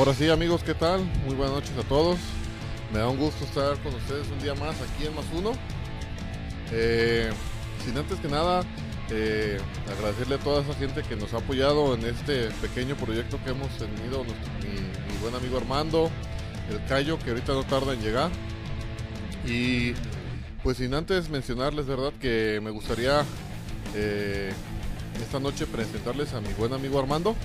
[0.00, 1.04] Ahora sí, amigos, ¿qué tal?
[1.26, 2.18] Muy buenas noches a todos.
[2.90, 5.52] Me da un gusto estar con ustedes un día más aquí en Más Uno.
[6.72, 7.30] Eh,
[7.84, 8.62] sin antes que nada,
[9.10, 9.58] eh,
[9.94, 13.68] agradecerle a toda esa gente que nos ha apoyado en este pequeño proyecto que hemos
[13.76, 16.10] tenido, nuestro- mi, buen amigo Armando,
[16.70, 18.30] el Cayo, que ahorita no tarda en llegar.
[19.46, 19.92] Y
[20.62, 22.14] pues sin antes mencionarles, ¿verdad?
[22.18, 23.22] Que me gustaría
[23.94, 24.50] eh,
[25.22, 27.36] esta noche presentarles a mi buen amigo Armando.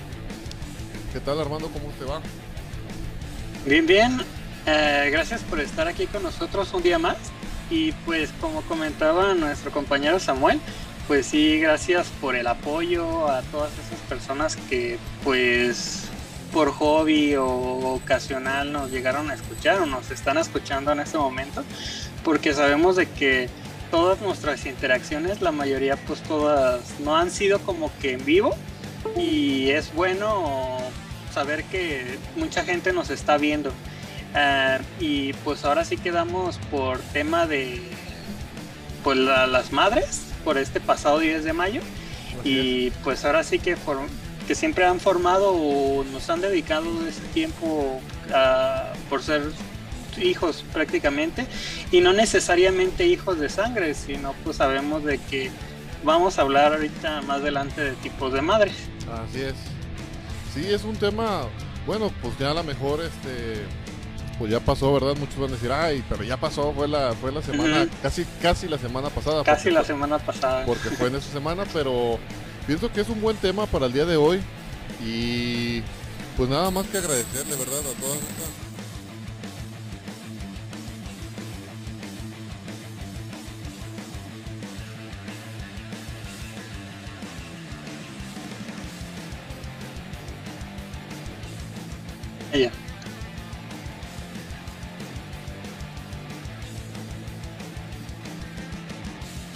[1.16, 1.70] ¿Qué tal Armando?
[1.70, 2.20] ¿Cómo te va?
[3.66, 4.22] Bien, bien.
[4.66, 7.16] Eh, gracias por estar aquí con nosotros un día más.
[7.70, 10.59] Y pues como comentaba nuestro compañero Samuel,
[11.08, 16.02] pues sí, gracias por el apoyo a todas esas personas que pues
[16.52, 21.64] por hobby o ocasional nos llegaron a escuchar o nos están escuchando en este momento.
[22.26, 23.47] Porque sabemos de que
[23.90, 28.53] todas nuestras interacciones, la mayoría pues todas no han sido como que en vivo.
[29.16, 30.76] Y es bueno
[31.35, 33.72] saber que mucha gente nos está viendo.
[34.34, 37.81] Ah, y pues ahora sí quedamos por tema de
[39.03, 41.81] pues la- las madres por este pasado 10 de mayo
[42.44, 44.07] y pues ahora sí que for-
[44.47, 48.02] que siempre han formado o nos han dedicado ese tiempo
[49.09, 49.44] por ser
[50.22, 51.46] hijos prácticamente
[51.91, 55.50] y no necesariamente hijos de sangre sino pues sabemos de que
[56.03, 58.75] vamos a hablar ahorita más adelante de tipos de madres
[59.29, 59.56] Así es.
[60.56, 61.44] Sí, es un tema,
[61.86, 63.66] bueno, pues ya a lo mejor este
[64.40, 65.16] pues ya pasó, ¿verdad?
[65.18, 68.68] Muchos van a decir, "Ay, pero ya pasó, fue la fue la semana casi casi
[68.68, 72.18] la semana pasada." casi la fue- semana pasada Porque fue en esa semana, pero
[72.68, 74.42] pienso que es un buen tema para el día de hoy
[75.06, 75.82] y
[76.38, 77.80] pues nada más que agradecerle, ¿verdad?
[77.80, 78.65] A todas estas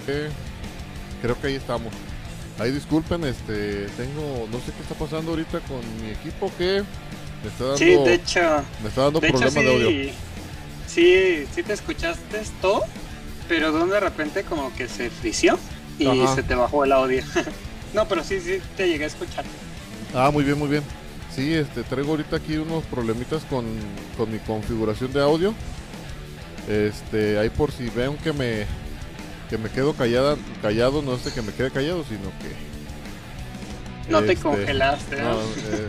[0.07, 0.29] Eh,
[1.21, 1.93] creo que ahí estamos.
[2.59, 6.83] Ahí disculpen, este, tengo, no sé qué está pasando ahorita con mi equipo que
[7.43, 8.39] me está dando, Sí, de hecho,
[8.81, 10.11] me está dando de hecho problemas de audio.
[10.87, 12.83] sí, sí, te escuchaste todo,
[13.47, 15.57] pero de repente como que se frició
[15.97, 16.35] y Ajá.
[16.35, 17.23] se te bajó el audio.
[17.93, 19.45] no, pero sí, sí, te llegué a escuchar.
[20.13, 20.83] Ah, muy bien, muy bien.
[21.39, 23.63] Sí, este, traigo ahorita aquí unos problemitas con,
[24.17, 25.53] con mi configuración de audio.
[26.67, 28.65] Este, ahí por si ven que me
[29.49, 34.19] que me quedo callada, callado, no es de que me quede callado, sino que No
[34.21, 35.39] te este, congelaste, ¿no?
[35.39, 35.87] eh,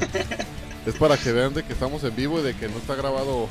[0.87, 3.49] es para que vean de que estamos en vivo y de que no está grabado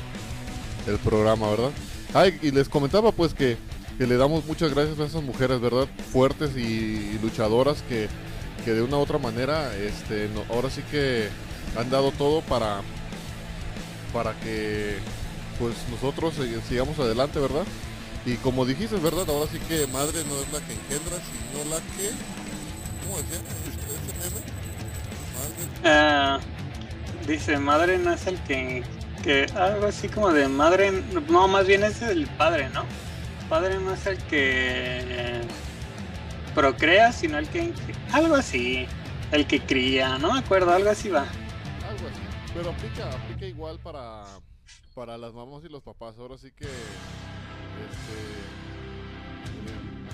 [0.87, 1.71] el programa, ¿verdad?
[2.13, 3.57] Ay, y les comentaba pues que,
[3.97, 5.87] que le damos muchas gracias a esas mujeres, ¿verdad?
[6.13, 8.07] Fuertes y, y luchadoras que,
[8.63, 11.27] que de una u otra manera, este, no- ahora sí que
[11.77, 12.81] han dado todo para,
[14.13, 14.97] para que
[15.59, 17.63] pues nosotros sig- sigamos adelante, ¿verdad?
[18.25, 19.25] Y como dijiste, ¿verdad?
[19.29, 22.09] Ahora sí que madre no es la que engendra, sino la que...
[23.05, 23.39] ¿Cómo decía?
[23.67, 24.41] ¿Ese meme?
[25.35, 26.39] Madre Ah,
[27.27, 28.83] dice, madre no es el que,
[29.23, 29.45] que...
[29.55, 30.91] Algo así como de madre...
[31.29, 32.83] No, más bien es el padre, ¿no?
[33.49, 35.41] Padre no es el que
[36.53, 37.73] procrea, sino el que...
[38.11, 38.85] Algo así.
[39.31, 41.25] El que cría, no me acuerdo, algo así va.
[42.53, 44.25] Pero aplica, aplica igual para,
[44.95, 46.15] para las mamás y los papás.
[46.17, 48.17] Ahora sí que, este,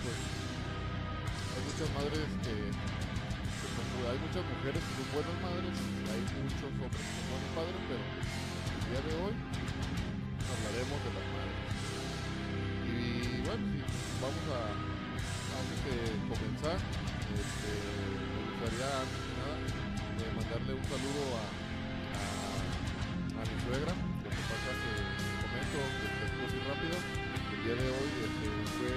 [0.04, 0.20] pues,
[1.56, 2.56] hay muchas madres que,
[4.06, 5.74] hay muchas mujeres que son buenas madres,
[6.12, 9.36] hay muchos hombres que son buenos padres, pero el día de hoy
[10.46, 11.60] hablaremos de las madres.
[12.84, 13.80] Y bueno, sí,
[14.20, 14.76] vamos a,
[15.56, 15.98] antes de
[16.28, 16.78] comenzar,
[17.32, 21.65] este, me gustaría antes que nada eh, mandarle un saludo a,
[23.46, 23.94] a mi suegra.
[23.94, 28.94] Lo que pasa que les comento, que así rápido, el día de hoy este, fue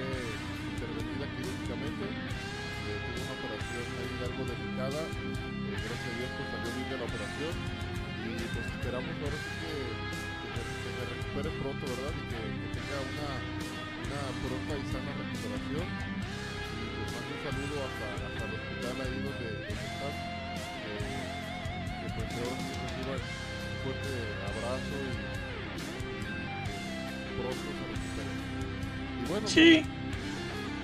[0.72, 6.70] intervenida quirúrgicamente, eh, tuvo una operación ahí algo delicada, eh, gracias a Dios pues salió
[6.72, 7.54] bien de la operación
[8.24, 9.72] y pues esperamos ahora sí que,
[10.40, 12.14] que, se, recupere pronto, ¿verdad?
[12.16, 12.40] Y que,
[12.72, 13.28] tenga una,
[14.00, 15.88] una pronta y sana recuperación.
[16.72, 20.14] Y les mando un saludo hasta, hasta el hospital ahí donde, donde están.
[20.88, 21.48] eh,
[22.00, 23.37] que pues yo reciba un
[23.88, 24.08] fuerte
[24.44, 25.16] abrazo y,
[27.24, 27.68] y pronto.
[29.20, 29.82] Y bueno, Sí.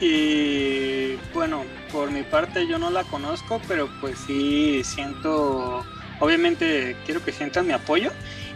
[0.01, 5.85] Y bueno, por mi parte yo no la conozco, pero pues sí siento,
[6.21, 8.11] obviamente quiero que sientan mi apoyo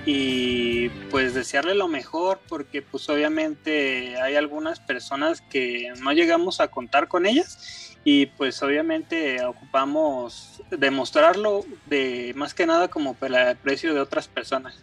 [0.04, 6.68] y pues desearle lo mejor porque pues obviamente hay algunas personas que no llegamos a
[6.68, 13.36] contar con ellas y pues obviamente ocupamos demostrarlo de más que nada como por el
[13.36, 14.82] aprecio de otras personas.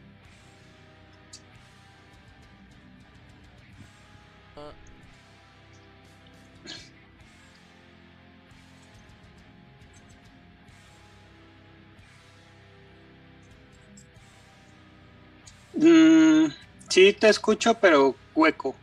[15.77, 16.47] Mm,
[16.89, 18.75] sí te escucho, pero hueco.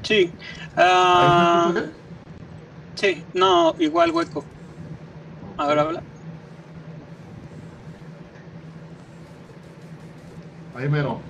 [0.02, 0.32] Sí.
[0.76, 1.94] ¿Ahí ah, me escuchas bien?
[2.96, 4.44] sí, no, igual hueco.
[5.56, 6.02] Ahora habla.
[10.74, 11.20] Ahí mero.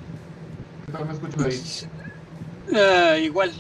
[0.87, 2.77] ¿Qué tal me escuchas ahí?
[2.77, 3.53] Eh, igual.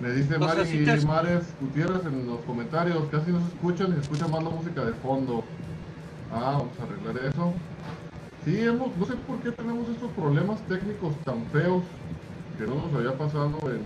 [0.00, 3.48] Me dice O sea, Mari sí te- Mares Gutiérrez en los comentarios, casi no se
[3.48, 5.44] escuchan y se escucha más la música de fondo.
[6.32, 7.52] Ah, vamos a arreglar eso.
[8.44, 11.82] Sí, hemos, no sé por qué tenemos estos problemas técnicos tan feos
[12.58, 13.84] que no nos había pasado en...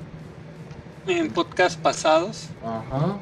[1.06, 2.48] En podcast pasados.
[2.62, 3.18] Ajá.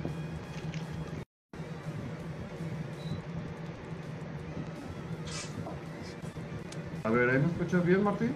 [7.04, 8.32] A ver, ¿ahí me escuchas bien, Martín?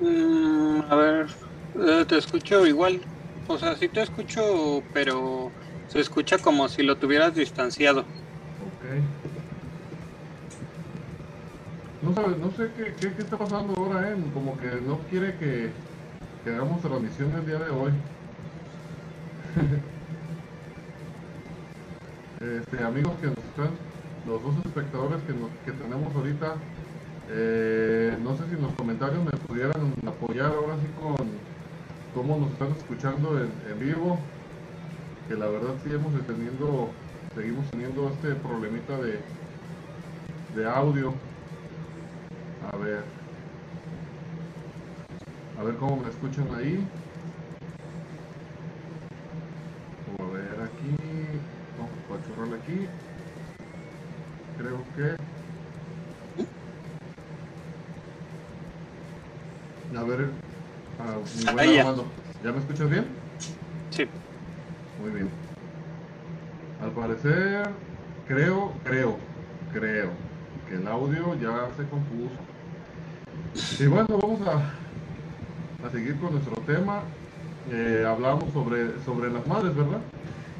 [0.00, 1.26] Mm, a ver,
[1.86, 3.00] eh, te escucho igual.
[3.46, 5.52] O sea, sí te escucho, pero
[5.86, 8.00] se escucha como si lo tuvieras distanciado.
[8.00, 8.84] Ok.
[12.02, 14.16] No, sabe- no sé qué, qué, qué está pasando ahora, ¿eh?
[14.32, 15.70] Como que no quiere que,
[16.44, 17.92] que hagamos transmisión el día de hoy.
[22.40, 23.70] este, amigos que nos están,
[24.26, 26.56] los dos espectadores que, nos, que tenemos ahorita,
[27.30, 31.53] eh, no sé si en los comentarios me pudieran apoyar ahora sí con
[32.14, 34.18] cómo nos están escuchando en, vivo,
[35.28, 36.90] que la verdad sí hemos teniendo,
[37.34, 39.18] seguimos teniendo este problemita de,
[40.54, 41.12] de audio.
[42.72, 43.02] A ver.
[45.58, 46.86] A ver cómo me escuchan ahí.
[50.18, 50.96] A ver aquí.
[51.76, 52.86] Vamos a apachurrarle aquí.
[54.56, 55.16] Creo que.
[59.98, 60.53] A ver.
[61.00, 61.80] Ah, mi buen Ahí ya.
[61.82, 62.04] Armando.
[62.44, 63.06] ¿Ya me escuchas bien?
[63.90, 64.06] Sí.
[65.00, 65.28] Muy bien.
[66.82, 67.70] Al parecer,
[68.28, 69.16] creo, creo,
[69.72, 70.10] creo
[70.68, 72.34] que el audio ya se compuso.
[73.82, 77.00] Y bueno, vamos a, a seguir con nuestro tema.
[77.70, 80.00] Eh, hablamos sobre, sobre las madres, ¿verdad?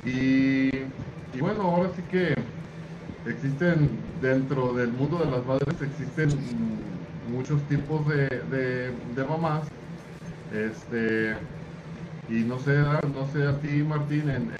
[0.04, 0.68] Y,
[1.36, 2.34] y bueno, ahora sí que
[3.26, 3.90] existen
[4.22, 6.28] dentro del mundo de las madres, existen
[7.30, 9.62] muchos tipos de, de, de mamás.
[10.54, 11.34] Este,
[12.28, 14.52] y no sé, no sé a ti, Martín, en,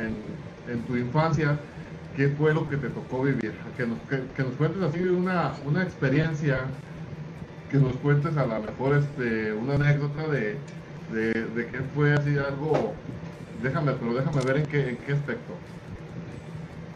[0.69, 1.57] en, tu infancia,
[2.17, 3.53] ¿qué fue lo que te tocó vivir?
[3.77, 6.63] Que nos, que, nos cuentes así una, una experiencia,
[7.71, 10.57] que nos cuentes a lo mejor este, una anécdota de,
[11.13, 12.93] de, qué fue así algo,
[13.63, 15.55] déjame, pero déjame ver en qué, en qué aspecto.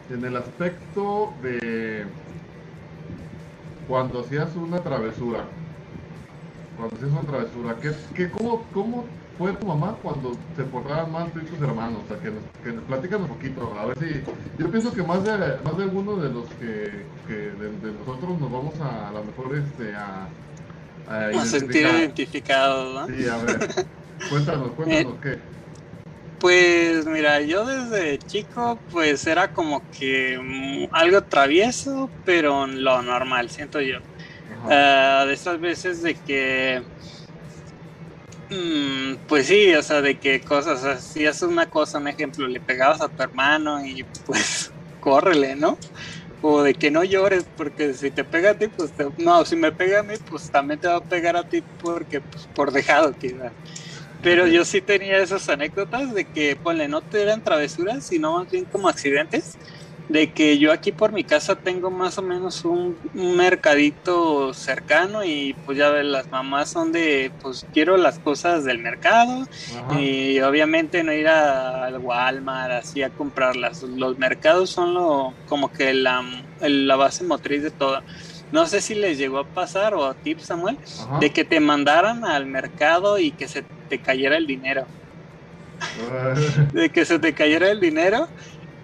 [0.09, 2.03] En el aspecto de
[3.87, 5.45] cuando hacías una travesura,
[6.79, 9.05] cuando hacías una travesura, ¿qué, qué, cómo, ¿cómo
[9.37, 12.01] fue tu mamá cuando se portaban mal tú y tus hermanos?
[12.05, 14.21] O sea, que nos, que nos platican un poquito, a ver si...
[14.57, 15.31] Yo pienso que más de,
[15.63, 19.57] más de alguno de los que, que de, nosotros nos vamos a a lo mejor
[19.57, 20.29] este, a...
[21.07, 23.15] A, sentir identificados, ¿no?
[23.15, 23.85] Sí, a ver.
[24.29, 25.39] cuéntanos, cuéntanos qué.
[26.39, 33.49] Pues mira, yo desde chico pues era como que mm, algo travieso, pero lo normal,
[33.49, 33.99] siento yo.
[34.63, 36.83] Uh, de esas veces de que,
[38.49, 42.47] mm, pues sí, o sea, de que cosas, o si haces una cosa, un ejemplo,
[42.47, 45.77] le pegabas a tu hermano y pues córrele, ¿no?
[46.41, 49.71] O de que no llores porque si te pega a ti, pues no, si me
[49.71, 53.13] pega a mí, pues también te va a pegar a ti porque pues, por dejado
[53.13, 53.51] quizás.
[54.21, 58.51] Pero yo sí tenía esas anécdotas de que, ponle, no te eran travesuras, sino más
[58.51, 59.57] bien como accidentes.
[60.09, 65.55] De que yo aquí por mi casa tengo más o menos un, mercadito cercano y
[65.65, 69.47] pues ya ves, las mamás son de, pues quiero las cosas del mercado
[69.97, 73.83] y obviamente no ir al Walmart así a comprarlas.
[73.83, 76.23] Los mercados son lo, como que la,
[76.59, 78.01] la base motriz de todo.
[78.51, 80.77] No sé si les llegó a pasar o a ti, Samuel,
[81.19, 84.85] de que te mandaran al mercado y que se te cayera el dinero.
[86.73, 88.27] de que se te cayera el dinero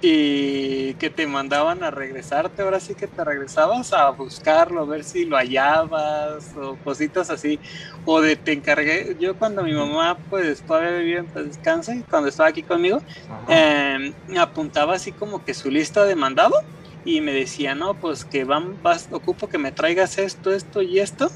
[0.02, 5.04] y que te mandaban a regresarte, ahora sí que te regresabas a buscarlo, a ver
[5.04, 7.60] si lo hallabas o cositas así.
[8.04, 12.30] O de te encargué, yo cuando mi mamá pues todavía vivía en descanso y cuando
[12.30, 13.02] estaba aquí conmigo,
[13.48, 16.56] eh, apuntaba así como que su lista de mandado
[17.04, 21.00] y me decía, no, pues que van, vas, ocupo que me traigas esto, esto y
[21.00, 21.30] esto.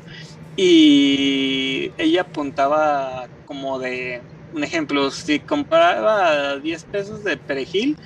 [0.55, 7.97] Y ella apuntaba como de, un ejemplo, si compraba 10 pesos de perejil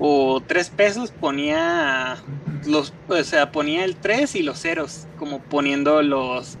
[0.00, 2.16] o 3 pesos, ponía
[2.66, 6.56] los, o sea, ponía el 3 y los ceros, como poniendo los,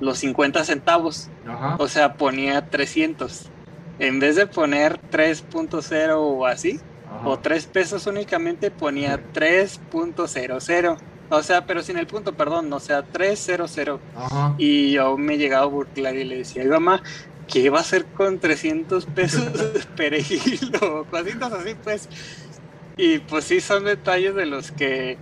[0.00, 1.28] los 50 centavos.
[1.78, 3.50] O sea, ponía 300.
[3.98, 6.80] En vez de poner 3.0 o así,
[7.24, 10.96] o 3 pesos únicamente ponía 3.00.
[11.32, 13.78] O sea, pero sin el punto, perdón, o sea, 300.
[14.56, 17.02] Y yo me llegaba a burlar y le decía, mamá,
[17.46, 22.08] ¿qué va a hacer con 300 pesos de perejil o cositas así, pues?
[22.96, 25.16] Y pues sí, son detalles de los que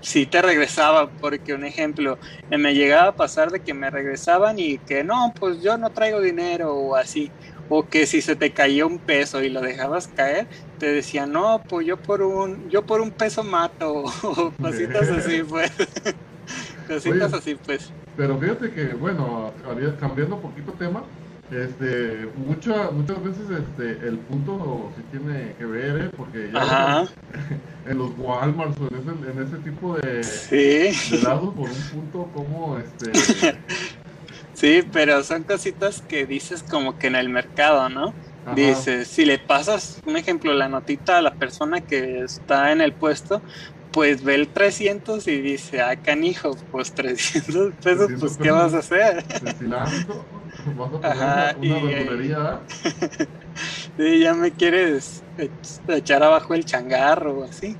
[0.00, 2.18] sí te regresaba, porque un ejemplo,
[2.50, 6.20] me llegaba a pasar de que me regresaban y que no, pues yo no traigo
[6.20, 7.30] dinero o así
[7.74, 10.46] o que si se te caía un peso y lo dejabas caer,
[10.78, 15.42] te decían, no, pues yo por un, yo por un peso mato, o cositas así,
[15.42, 15.72] pues.
[16.86, 17.90] cositas así, pues.
[18.14, 19.52] Pero fíjate que, bueno,
[19.98, 21.02] cambiando un poquito tema,
[21.52, 26.10] este, muchas muchas veces este, el punto sí tiene que ver, ¿eh?
[26.16, 27.06] porque ya
[27.86, 31.16] en los Walmart o en ese, en ese tipo de, sí.
[31.16, 33.12] de lados por un punto como este
[34.54, 38.14] Sí, pero son cositas que dices como que en el mercado, ¿no?
[38.54, 42.92] Dices, si le pasas, un ejemplo, la notita a la persona que está en el
[42.92, 43.42] puesto,
[43.92, 48.78] pues ve el 300 y dice, ah, canijo, pues 300 pesos, pues ¿qué vas a
[48.78, 49.24] hacer?
[50.76, 52.60] ¿Vas a Ajá, una, una
[53.96, 55.22] sí, ya me quieres
[55.88, 57.76] echar abajo el changarro o así.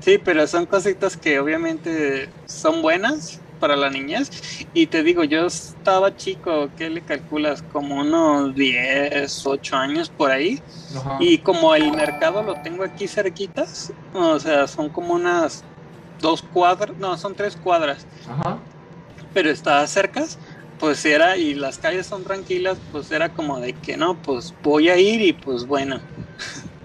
[0.00, 4.28] Sí, pero son cositas que obviamente son buenas, para la niñez.
[4.74, 7.62] Y te digo, yo estaba chico, ¿qué le calculas?
[7.62, 10.60] Como unos 10, 8 años por ahí.
[11.20, 15.62] Y como el mercado lo tengo aquí cerquitas, o sea, son como unas
[16.20, 18.04] dos cuadras, no, son tres cuadras.
[19.32, 20.24] Pero está cerca,
[20.82, 24.88] pues era, y las calles son tranquilas, pues era como de que no, pues voy
[24.88, 26.00] a ir y pues bueno.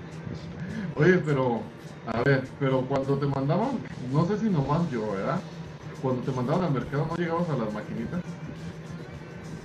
[0.96, 1.64] Oye, pero,
[2.06, 3.80] a ver, pero cuando te mandaban,
[4.14, 5.40] no sé si nomás yo, ¿verdad?
[6.00, 8.22] cuando te mandaban al mercado, ¿no llegabas a las maquinitas?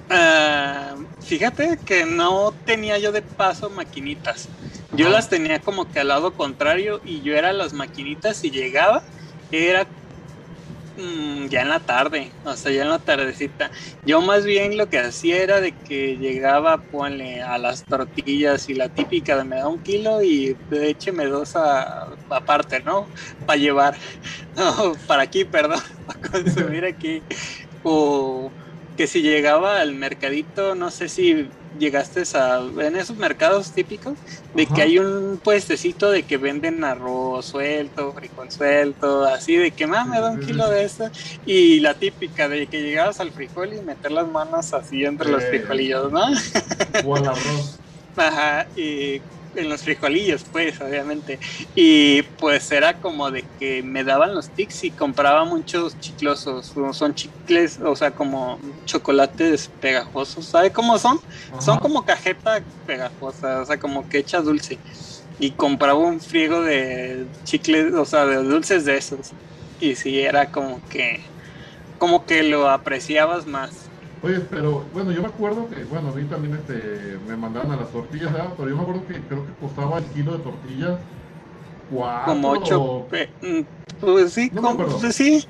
[0.08, 4.48] Ah, fíjate que no tenía yo de paso maquinitas.
[4.94, 9.02] Yo las tenía como que al lado contrario y yo era las maquinitas y llegaba,
[9.50, 9.86] era
[10.96, 13.70] mm, ya en la tarde, o sea, ya en la tardecita.
[14.04, 18.74] Yo más bien lo que hacía era de que llegaba, ponle a las tortillas y
[18.74, 21.54] la típica de me da un kilo y de écheme dos
[22.28, 23.06] aparte, ¿no?
[23.46, 23.96] Para llevar,
[24.56, 27.22] no, para aquí, perdón, para consumir aquí.
[27.82, 28.52] O
[28.96, 31.48] que si llegaba al mercadito, no sé si
[31.78, 34.14] llegaste a en esos mercados típicos
[34.54, 34.74] de Ajá.
[34.74, 39.96] que hay un puestecito de que venden arroz suelto, frijol suelto, así de que me
[39.96, 41.10] da un kilo de esto
[41.46, 45.42] y la típica de que llegabas al frijol y meter las manos así entre los
[45.42, 45.48] Sí.
[45.50, 46.22] frijolillos, ¿no?
[47.04, 47.78] O al arroz.
[48.16, 49.20] Ajá, y
[49.54, 51.38] en los frijolillos, pues, obviamente.
[51.74, 56.72] Y pues era como de que me daban los tics y compraba muchos chiclosos.
[56.92, 60.46] Son chicles, o sea, como chocolates pegajosos.
[60.46, 61.20] ¿Sabe cómo son?
[61.60, 64.78] Son como cajeta pegajosa, o sea, como que hecha dulce.
[65.38, 69.32] Y compraba un friego de chicles, o sea, de dulces de esos.
[69.80, 71.20] Y sí, era como que,
[71.98, 73.81] como que lo apreciabas más.
[74.22, 77.76] Oye, pero bueno, yo me acuerdo que, bueno, a mí también este, me mandaban a
[77.76, 78.54] las tortillas, ¿verdad?
[78.56, 81.00] pero yo me acuerdo que creo que costaba el kilo de tortillas
[81.90, 83.08] cuatro Como ocho,
[83.42, 83.60] mm,
[84.00, 85.44] pues sí, No como- pues sí,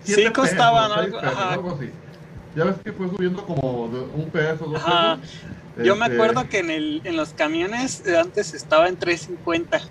[0.00, 1.54] sí costaban pesos, algo, pesos, ajá.
[1.54, 1.90] algo así.
[2.54, 5.16] Ya ves que fue subiendo como de un peso, dos Ajá.
[5.20, 5.44] pesos.
[5.84, 9.82] Yo me Este, acuerdo que en, el, en los camiones antes estaba en 3.50.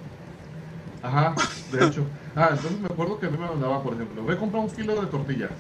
[1.04, 1.36] Ajá,
[1.72, 2.08] de hecho.
[2.36, 4.72] Ah, entonces me acuerdo que a mí me mandaba, por ejemplo, voy a comprar un
[4.72, 5.52] kilo de tortillas.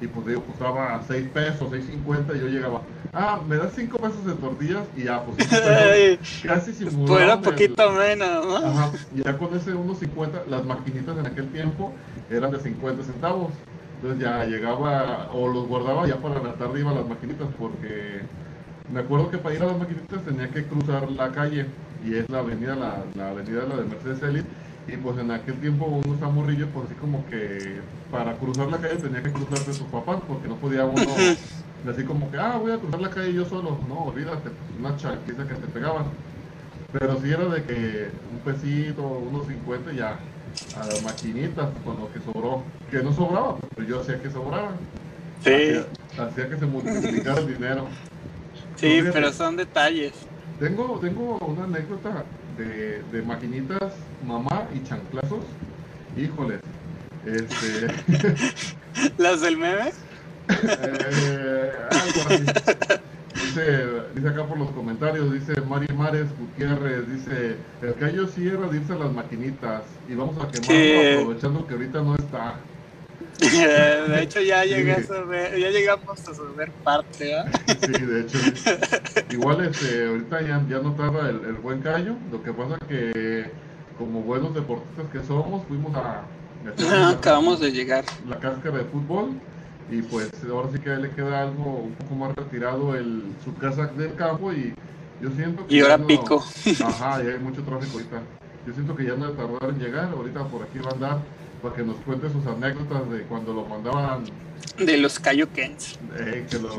[0.00, 4.24] Y pues digo, costaba 6 pesos, 6.50 y yo llegaba, ah, me das 5 pesos
[4.24, 6.42] de tortillas y ya, pues 5 pesos.
[6.44, 8.56] Casi simulaban Pues era poquito menos, ¿no?
[8.56, 11.92] Ajá, y ya con ese 1.50, las maquinitas en aquel tiempo
[12.30, 13.52] eran de 50 centavos.
[13.96, 18.20] Entonces ya llegaba, o los guardaba ya para la tarde iba a las maquinitas, porque
[18.92, 21.66] me acuerdo que para ir a las maquinitas tenía que cruzar la calle,
[22.06, 24.48] y es la avenida, la, la avenida la de Mercedes Elite,
[24.88, 27.80] y pues en aquel tiempo uno está morrillo, pues así como que
[28.10, 31.02] para cruzar la calle tenía que cruzar de sus papás, porque no podía uno,
[31.90, 34.96] así como que, ah, voy a cruzar la calle yo solo, no, olvídate, pues una
[34.96, 36.06] chaquiza que te pegaban.
[36.90, 40.18] Pero si era de que un pesito, unos 50 ya
[40.80, 42.62] a las maquinitas con lo que sobró.
[42.90, 44.70] Que no sobraba, pues, pero yo hacía que sobraba.
[45.44, 45.84] Sí, Hacía,
[46.24, 47.86] hacía que se multiplicara el dinero.
[48.76, 50.12] sí, pero son detalles.
[50.58, 52.24] Tengo, tengo una anécdota
[52.58, 53.94] de, de maquinitas
[54.26, 55.44] mamá y chanclazos.
[56.16, 56.60] Híjoles.
[57.24, 57.88] Este.
[59.18, 59.92] Las del meme.
[60.48, 63.00] Eh, algo así.
[63.34, 68.66] Dice, dice acá por los comentarios, dice Mari Mares Gutiérrez, dice, el callo sí era
[68.66, 71.14] de irse a las maquinitas y vamos a quemarlo Sí.
[71.20, 72.56] aprovechando que ahorita no está.
[73.40, 74.68] De hecho, ya, Sí.
[74.70, 77.44] llegué a saber- ya llegamos a saber parte, ¿ah?
[77.80, 78.38] Sí, de hecho.
[78.38, 78.74] sí.
[79.30, 83.50] Igual este, ahorita ya, ya no tarda el, el buen callo, lo que pasa que
[83.96, 86.22] como buenos deportistas que somos, fuimos a...
[87.10, 88.04] Acabamos de llegar.
[88.28, 89.30] la cáscara de fútbol
[89.90, 93.22] y pues ahora sí que a él le queda algo un poco más retirado el
[93.44, 94.74] su casa del campo y
[95.22, 96.44] yo siento que Y ahora no- pico.
[96.84, 98.20] ajá y hay mucho tráfico ahorita
[98.66, 100.94] yo siento que ya no va a tardar en llegar ahorita por aquí va a
[100.94, 101.18] andar
[101.62, 104.24] para que nos cuente sus anécdotas de cuando lo mandaban
[104.76, 105.98] De los Kens.
[106.16, 106.70] eh, que lo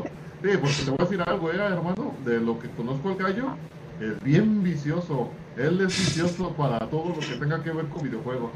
[0.42, 3.56] sí porque te voy a decir algo eh, hermano de lo que conozco al gallo
[4.00, 8.52] es bien vicioso él es vicioso para todo lo que tenga que ver con videojuegos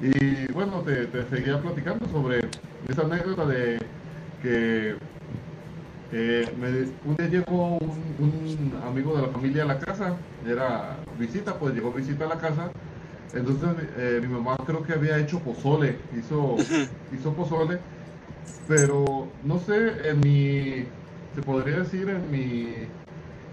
[0.00, 2.38] y bueno, te, te seguía platicando sobre
[2.88, 3.78] esa anécdota de
[4.40, 4.94] que
[6.12, 10.96] eh, me- un día llegó un, un amigo de la familia a la casa, era
[11.18, 12.70] visita, pues llegó visita a la casa.
[13.34, 16.56] Entonces eh, mi mamá creo que había hecho pozole, hizo,
[17.12, 17.78] hizo pozole,
[18.66, 20.84] pero no sé, en mi,
[21.34, 22.68] se podría decir en mi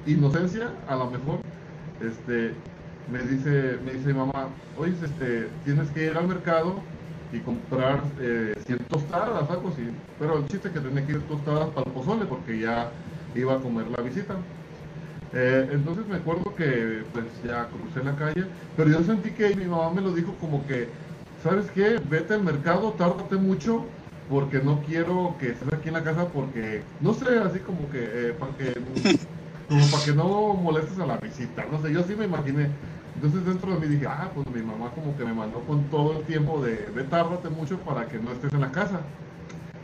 [0.05, 1.39] inocencia, a lo mejor,
[2.01, 2.53] este,
[3.11, 6.75] me dice, me dice mi mamá, oye, este, tienes que ir al mercado
[7.31, 9.87] y comprar eh, 100 tostadas, algo así.
[10.19, 12.89] Pero el chiste es que tenía que ir tostadas para el pozole porque ya
[13.35, 14.35] iba a comer la visita.
[15.31, 19.65] Eh, entonces me acuerdo que pues ya crucé la calle, pero yo sentí que mi
[19.65, 20.93] mamá me lo dijo como que,
[21.35, 21.99] ¿sabes qué?
[22.03, 26.93] Vete al mercado, tárdate mucho porque no quiero que estés aquí en la casa porque,
[26.99, 28.73] no sé, así como que, eh, para que,
[29.67, 32.79] como para que no molestes a la visita, no sé, yo sí me imaginé.
[33.13, 36.19] Entonces dentro de mí dije, ah, pues mi mamá como que me mandó con todo
[36.19, 39.13] el tiempo de, ve, tárdate mucho para que no estés en la casa.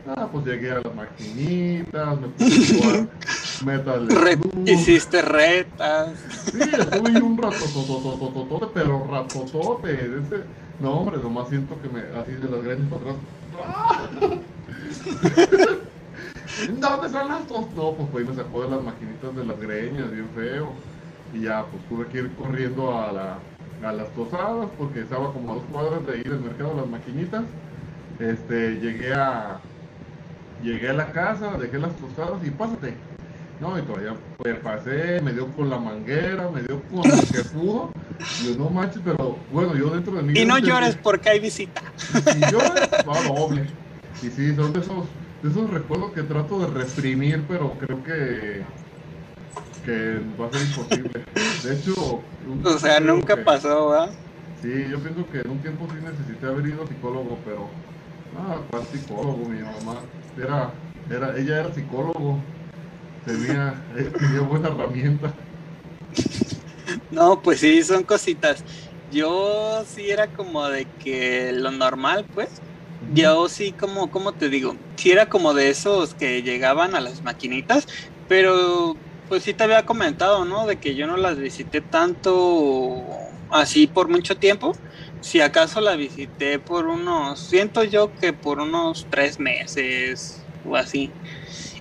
[0.06, 3.08] Ah, pues llegué a las maquinitas, me puse a jugar
[3.64, 6.18] Metal Re- hiciste retas.
[6.50, 9.92] Sí, estuve ahí un rato, tototototote, pero ratotote.
[9.96, 10.44] de ese-
[10.80, 13.16] No, hombre, nomás siento que me, así de las greñas para atrás.
[16.78, 17.66] ¿Dónde son las dos?
[17.76, 20.72] No, pues pues me sacó de las maquinitas de las greñas, bien feo.
[21.32, 23.38] Y ya, pues tuve que ir corriendo a, la,
[23.88, 26.88] a las tosadas, porque estaba como a dos cuadras de ir al mercado a las
[26.88, 27.44] maquinitas.
[28.18, 29.60] Este, llegué a,
[30.62, 32.94] llegué a la casa, dejé las tostadas y pásate.
[33.60, 37.44] No, y todavía pues, pasé, me dio con la manguera, me dio con lo que
[37.52, 37.90] pudo.
[38.44, 40.32] Yo no manches, pero bueno, yo dentro de mí.
[40.36, 41.80] Y no llores porque hay visita.
[42.36, 43.66] y yo va doble.
[44.22, 45.06] Y sí, son de esos,
[45.42, 48.62] de esos recuerdos que trato de reprimir, pero creo que
[49.84, 51.24] que va a ser imposible.
[51.64, 52.20] De hecho,
[52.64, 54.08] O sea, nunca que- pasó, ¿va?
[54.60, 57.68] Sí, yo pienso que en un tiempo sí necesité haber ido a psicólogo, pero
[58.38, 59.48] ah, ¿cuál psicólogo?
[59.48, 60.00] Mi mamá
[60.36, 60.72] era,
[61.10, 62.38] era, ella era psicólogo,
[63.24, 65.34] tenía, eh, tenía buena herramienta.
[67.10, 68.64] No, pues sí, son cositas.
[69.10, 72.62] Yo sí era como de que lo normal, pues.
[73.14, 77.22] Yo sí, como, como te digo, sí era como de esos que llegaban a las
[77.22, 77.86] maquinitas,
[78.28, 78.96] pero
[79.28, 80.66] pues sí te había comentado, ¿no?
[80.66, 83.08] De que yo no las visité tanto
[83.50, 84.72] así por mucho tiempo.
[85.22, 91.10] Si acaso la visité por unos, siento yo que por unos tres meses o así.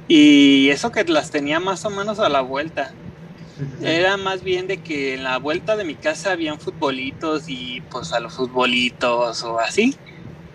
[0.08, 2.94] Y eso que las tenía más o menos a la vuelta.
[3.82, 8.14] Era más bien de que en la vuelta de mi casa habían futbolitos y pues
[8.14, 9.96] a los futbolitos o así.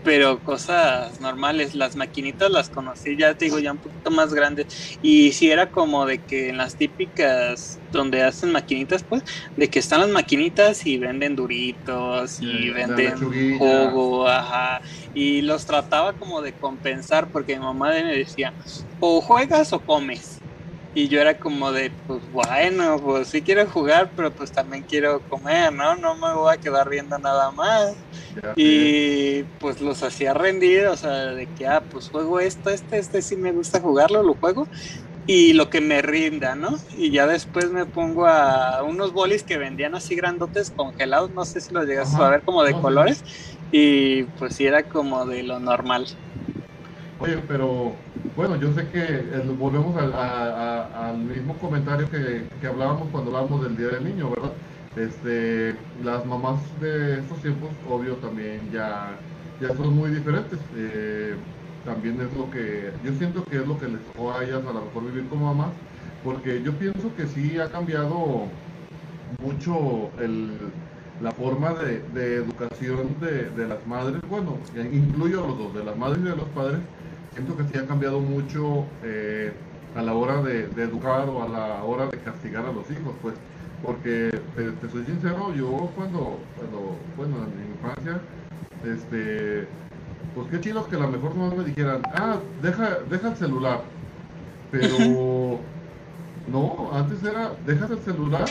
[0.06, 4.68] Pero cosas normales, las maquinitas las conocí ya, te digo, ya un poquito más grandes.
[5.02, 9.24] Y si era como de que en las típicas donde hacen maquinitas, pues,
[9.56, 13.16] de que están las maquinitas y venden duritos y Sí, venden
[13.58, 14.80] jugo, ajá.
[15.12, 18.54] Y los trataba como de compensar porque mi mamá me decía,
[19.00, 20.35] o juegas o comes.
[20.96, 25.20] Y yo era como de, pues bueno, pues sí quiero jugar, pero pues también quiero
[25.28, 25.94] comer, ¿no?
[25.94, 27.94] No me voy a quedar viendo nada más.
[28.56, 33.20] Y pues los hacía rendir, o sea, de que, ah, pues juego esto, este, este
[33.20, 34.68] sí me gusta jugarlo, lo juego.
[35.26, 36.78] Y lo que me rinda, ¿no?
[36.96, 41.60] Y ya después me pongo a unos bolis que vendían así grandotes congelados, no sé
[41.60, 43.22] si los llegas a ver como de colores.
[43.70, 46.06] Y pues sí era como de lo normal.
[47.18, 49.22] Oye, pero bueno, yo sé que
[49.56, 54.58] volvemos al, a- al mismo comentario que, hablábamos cuando hablábamos del Día del Niño, ¿verdad?
[54.94, 59.26] Este, las mamás de estos tiempos, obvio, también ya,
[59.58, 60.68] ya son muy diferentes.
[60.74, 61.42] Eh,
[61.82, 64.72] también es lo que, yo siento que es lo que les tocó a ellas a
[64.72, 65.76] lo mejor vivir como mamás,
[66.20, 68.60] porque yo pienso que sí ha cambiado
[69.38, 70.74] mucho el,
[71.18, 75.84] la forma de, de educación de, de las madres, bueno, incluyo a los dos, de
[75.84, 76.80] las madres y de los padres,
[77.36, 79.52] siento que sí ha cambiado mucho eh,
[79.94, 83.14] a la hora de, de educar o a la hora de castigar a los hijos,
[83.20, 83.34] pues,
[83.84, 88.18] porque te, te soy sincero, yo cuando, cuando, bueno, en mi infancia,
[88.84, 89.68] este,
[90.34, 93.80] pues qué chido que a lo mejor no me dijeran, ah, deja, deja el celular,
[94.70, 94.96] pero
[96.50, 98.46] no, antes era, dejas el celular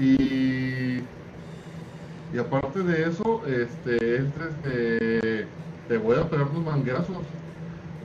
[0.00, 1.00] y,
[2.32, 5.46] y aparte de eso, este, es, este,
[5.88, 7.16] te voy a pegar unos manguerazos.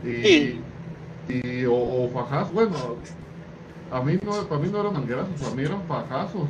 [0.04, 0.62] Y, Sí.
[1.30, 2.76] y o, o fajazos, bueno,
[3.92, 6.50] a mí no, para mí no eran manguerazos, para mí eran fajazos.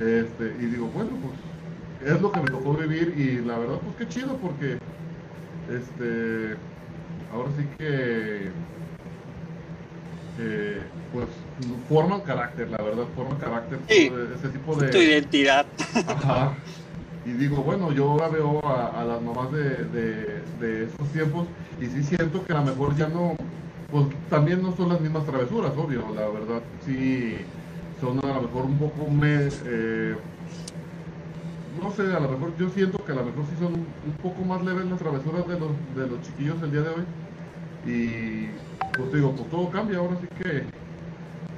[0.00, 3.96] Este, y digo, bueno, pues es lo que me tocó vivir y la verdad, pues
[3.96, 4.78] qué chido porque,
[5.70, 6.56] este,
[7.32, 8.50] ahora sí que,
[10.36, 10.78] que,
[11.12, 11.26] pues
[11.88, 14.10] forman carácter, la verdad, forman carácter Sí.
[14.38, 15.04] ese tipo Tu de...
[15.04, 15.66] identidad.
[16.08, 16.54] Ajá.
[17.24, 21.46] Y digo, bueno, yo ahora veo a, a las mamás de, de, de estos tiempos
[21.80, 23.34] y sí siento que a lo mejor ya no,
[23.90, 27.36] pues también no son las mismas travesuras, obvio, la verdad, sí
[28.00, 30.16] son a lo mejor un poco me, eh,
[31.80, 34.42] no sé, a lo mejor yo siento que a lo mejor sí son un poco
[34.44, 37.04] más leves las travesuras de los, de los chiquillos el día de hoy
[37.86, 38.46] y
[38.96, 40.64] pues digo, pues todo cambia, ahora sí que...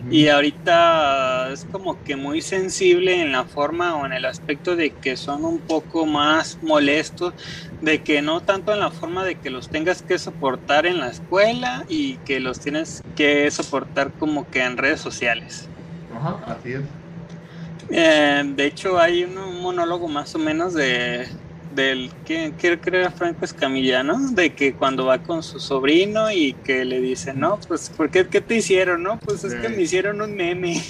[0.09, 4.91] Y ahorita es como que muy sensible en la forma o en el aspecto de
[4.91, 7.33] que son un poco más molestos,
[7.81, 11.09] de que no tanto en la forma de que los tengas que soportar en la
[11.09, 15.67] escuela y que los tienes que soportar como que en redes sociales.
[16.15, 16.81] Ajá, así es.
[17.95, 21.27] Eh, de hecho hay un, monólogo más o menos de
[21.75, 24.31] del que que Franco Escamilla, ¿no?
[24.31, 28.27] De que cuando va con su sobrino y que le dice, no, pues, ¿por qué,
[28.27, 29.03] qué te hicieron?
[29.03, 30.71] No, pues es que me hicieron un meme.
[30.71, 30.81] Ey,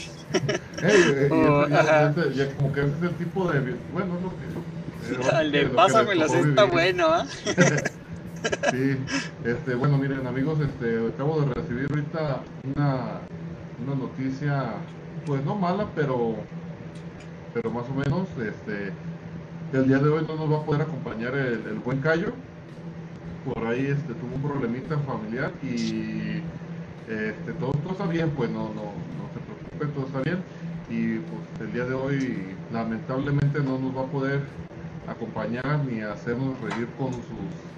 [0.82, 3.60] eh, y Oh, ya como que ese es el tipo de.
[3.92, 5.40] Bueno, es lo que.
[5.40, 7.26] eh, de está bueno, ¿ah?
[8.72, 8.98] Sí,
[9.46, 12.42] este, bueno, miren, amigos, este, acabo de recibir ahorita
[12.76, 13.20] una,
[13.86, 14.66] una noticia,
[15.26, 16.36] pues no mala, pero,
[17.54, 18.92] pero más o menos, este,
[19.78, 22.34] el día de hoy no nos va a poder acompañar el, buen Cayo.
[23.46, 26.42] Por ahí, este, tuvo un problemita familiar y,
[27.08, 30.40] este, todo, está bien, pues no, no, no se preocupe, todo está bien.
[30.90, 32.38] Y pues el día de hoy,
[32.72, 34.42] lamentablemente, no nos va a poder
[35.08, 37.24] acompañar ni hacernos reír con sus,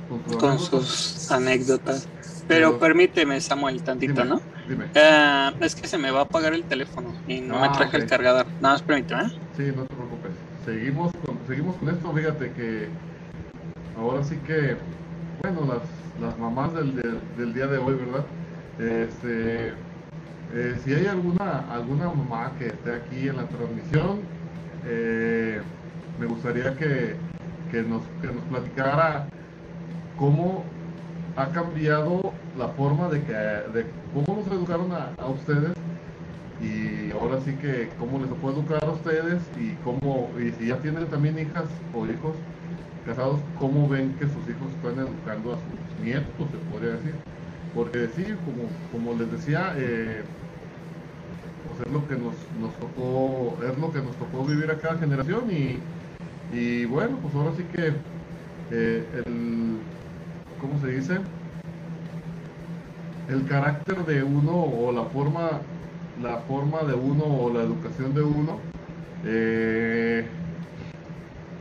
[0.10, 0.88] con sus Con anécdotas.
[0.88, 2.08] sus anécdotas.
[2.48, 4.42] Pero permíteme, Samuel, tantito, Dime, ¿no?
[4.68, 4.86] Dime.
[4.96, 7.98] Ah, es que se me va a apagar el teléfono y no me Ah, traje
[7.98, 8.46] el cargador.
[8.60, 9.32] Nada más permíteme, ¿eh?
[9.58, 10.32] Sí, no te preocupes.
[10.64, 12.88] Seguimos con, seguimos con esto, fíjate que
[13.98, 14.78] ahora sí que,
[15.42, 15.82] bueno, las,
[16.22, 18.26] las mamás del, del- del día de hoy, ¿verdad?
[18.80, 19.74] Este,
[20.54, 24.20] eh, si hay alguna, alguna mamá que esté aquí en la transmisión,
[24.86, 25.62] eh,
[26.20, 27.16] me gustaría que,
[27.72, 29.28] que nos, que nos platicara
[30.18, 30.64] cómo
[31.36, 35.74] ha cambiado la forma de que, de cómo nos educaron a, a ustedes
[36.62, 40.78] y ahora sí que cómo les puedo educar a ustedes y cómo, y si ya
[40.78, 42.36] tienen también hijas o hijos
[43.06, 47.14] casados, cómo ven que sus hijos están educando a sus nietos, se podría decir.
[47.74, 50.24] Porque sí, como, como les decía, eh,
[51.68, 54.98] pues es lo que nos, nos tocó, es lo que nos tocó vivir a cada
[54.98, 55.78] generación y,
[56.50, 58.06] y bueno, pues ahora sí que
[58.70, 59.92] eh, el,
[60.58, 61.20] ¿cómo se dice?
[63.28, 65.68] El carácter de uno o la forma
[66.16, 68.72] la forma de uno o la educación de uno,
[69.22, 70.40] eh,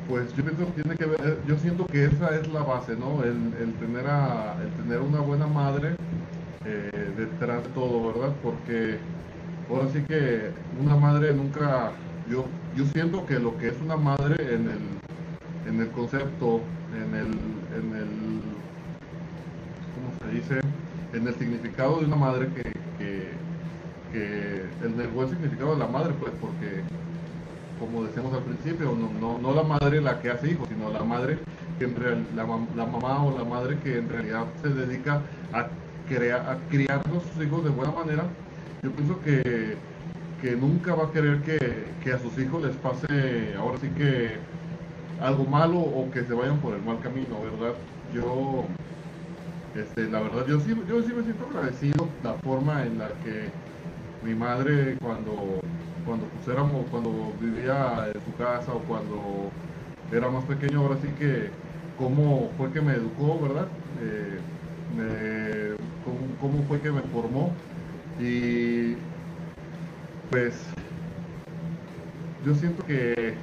[0.04, 3.22] pues yo pienso que tiene que ver, yo siento que esa es la base, ¿no?
[3.24, 5.96] El, el tener a, el tener una buena madre
[6.64, 8.40] eh, detrás de todo, ¿verdad?
[8.42, 9.08] Porque
[9.68, 12.44] ahora sí que una madre nunca, yo,
[12.76, 16.60] yo siento que lo que es una madre en el, en el concepto,
[16.94, 18.40] en el, en el,
[19.94, 20.60] ¿cómo se dice?
[21.12, 22.62] En el significado de una madre que,
[22.98, 23.44] que
[24.14, 26.82] que el, buen significado de la madre, pues, porque,
[27.80, 31.02] como decíamos al principio, no, no, no la madre la que hace hijos, sino la
[31.02, 31.38] madre
[31.78, 32.44] que en real, la,
[32.76, 35.20] la mamá o la madre que en realidad se dedica
[35.52, 35.66] a,
[36.08, 38.22] crea, a criar a sus hijos de buena manera.
[38.84, 39.76] Yo pienso que,
[40.44, 41.56] que nunca va a querer que,
[42.02, 44.28] que a sus hijos les pase, ahora sí que
[45.22, 47.72] algo malo o que se vayan por el mal camino, ¿verdad?
[48.12, 48.64] Yo,
[49.74, 53.48] este, la verdad, yo sí, yo sí me siento agradecido la forma en la que
[54.26, 55.32] mi madre cuando
[56.04, 59.48] cuando pues éramos cuando vivía en su casa o cuando
[60.12, 61.48] era más pequeño ahora sí que
[61.98, 63.66] cómo fue que me educó verdad
[64.02, 67.50] Eh, cómo, cómo fue que me formó
[68.20, 68.94] y
[70.30, 70.54] pues
[72.44, 73.34] yo siento que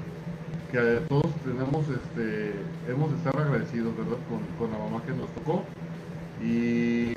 [0.71, 2.53] que todos tenemos este
[2.87, 5.63] hemos de estar agradecidos verdad con, con la mamá que nos tocó
[6.41, 7.11] y,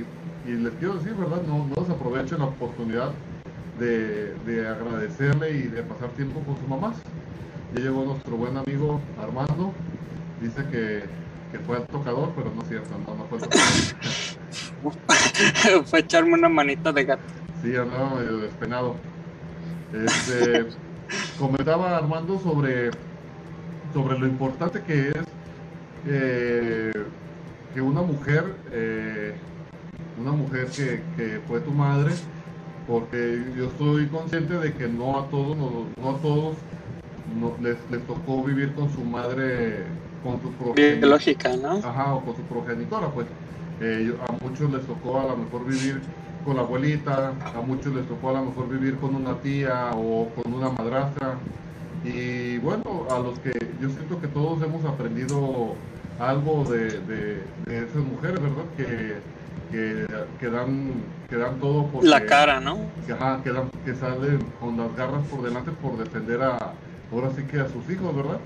[0.46, 3.12] y les quiero decir verdad no, no desaprovechen la oportunidad
[3.79, 6.96] de, de agradecerle y de pasar tiempo con sus mamás.
[7.74, 9.72] Ya llegó nuestro buen amigo Armando,
[10.40, 11.05] dice que,
[11.50, 13.66] que fue el tocador, pero no es cierto, no, no fue el tocador.
[15.87, 17.22] Fue echarme una manita de gato.
[17.62, 18.96] Sí, andaba medio despenado.
[19.94, 20.66] Este,
[21.38, 22.90] comentaba Armando sobre,
[23.92, 25.16] sobre lo importante que es
[26.07, 26.92] eh,
[27.72, 29.35] que una mujer, eh,
[30.20, 32.12] una mujer que, que fue tu madre,
[32.87, 36.57] porque yo estoy consciente de que no a todos, no, no a todos
[37.40, 39.85] no- les, les tocó vivir con su madre,
[40.22, 40.96] con su progenitora.
[41.00, 41.72] Biológica, ¿no?
[41.76, 43.26] Ajá, o con su progenitora, pues.
[43.80, 46.00] Eh, a muchos les tocó a lo mejor vivir
[46.44, 50.28] con la abuelita, a muchos les tocó a lo mejor vivir con una tía o
[50.35, 51.35] con una madrastra.
[52.04, 55.74] Y bueno, a los que yo siento que todos hemos aprendido
[56.20, 58.64] algo de, de- de esas mujeres, ¿verdad?
[58.76, 59.16] Que,
[59.72, 60.07] que,
[60.38, 60.92] que dan,
[61.30, 62.78] que dan todo por La cara, ¿no?
[63.07, 66.59] que, ajá, que, dan- que salen con las garras por delante por defender a,
[67.12, 68.38] ahora sí que a sus hijos, ¿verdad?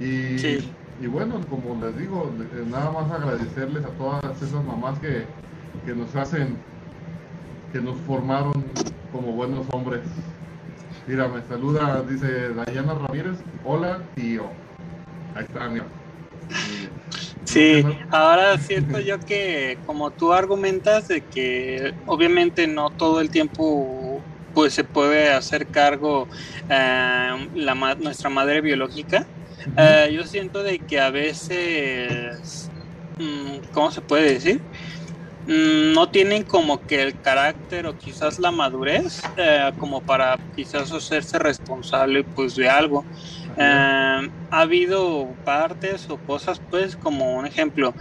[0.00, 0.72] Y, Sí.
[1.00, 2.30] y bueno, como les digo,
[2.70, 5.24] nada más agradecerles a todas esas mamás que,
[5.86, 6.56] que nos hacen,
[7.72, 8.64] que nos formaron
[9.12, 10.00] como buenos hombres.
[11.06, 14.44] Mira, me saluda, dice Dayana Ramírez, hola tío.
[15.34, 15.86] Ahí está, mira.
[17.44, 24.20] Sí, ahora siento yo que como tú argumentas de que obviamente no todo el tiempo
[24.54, 26.28] pues se puede hacer cargo
[26.68, 29.26] eh, la, nuestra madre biológica,
[29.76, 32.70] eh, yo siento de que a veces,
[33.18, 34.60] mm, ¿cómo se puede decir?
[35.48, 40.92] Mm, No tienen como que el carácter o quizás la madurez eh, como para quizás
[40.92, 43.08] hacerse responsable pues de algo.
[43.56, 47.96] Eh, ha habido partes o cosas, pues, como un ejemplo.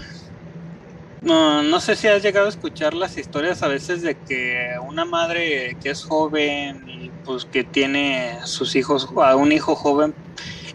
[1.21, 5.05] No, no sé si has llegado a escuchar las historias a veces de que una
[5.05, 10.15] madre que es joven y pues que tiene sus hijos, a un hijo joven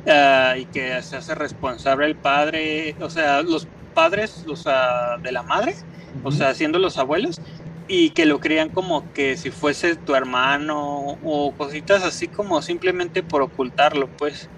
[0.05, 5.33] eh, y que se hace responsable el padre, o sea, los padres, o sea, de
[5.33, 5.75] la madre,
[6.23, 7.41] o sea, siendo los abuelos,
[7.89, 13.23] y que lo crían como que si fuese tu hermano o cositas así como simplemente
[13.23, 14.49] por ocultarlo, pues.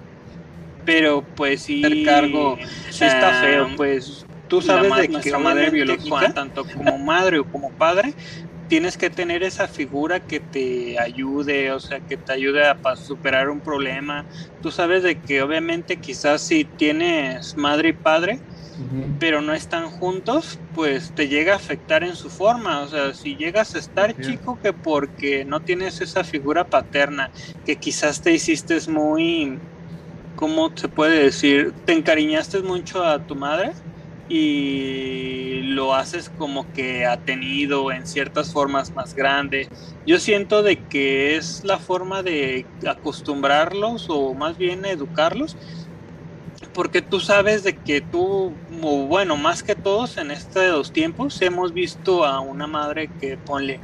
[0.85, 2.59] Pero pues sí, el cargo
[2.91, 4.27] sí está feo, pues.
[4.49, 8.15] ¿Tú tú sabes de que madre biológica, tanto como madre o como padre,
[8.69, 13.49] tienes que tener esa figura que te ayude, o sea, que te ayude a superar
[13.49, 14.25] un problema.
[14.63, 18.41] Tú sabes de que obviamente quizás si tienes madre y padre,
[19.19, 22.81] pero no están juntos, pues te llega a afectar en su forma.
[22.81, 27.31] O sea, si llegas a estar chico que porque no tienes esa figura paterna,
[27.65, 29.59] que quizás te hiciste muy,
[30.37, 31.73] ¿cómo se puede decir?
[31.85, 33.73] Te encariñaste mucho a tu madre
[34.29, 39.69] y lo haces como que ha tenido en ciertas formas más grande.
[40.07, 45.57] Yo siento de que es la forma de acostumbrarlos o más bien educarlos
[46.75, 52.25] porque tú sabes de que tú, bueno, más que todos en estos tiempos, hemos visto
[52.25, 53.83] a una madre que ponle,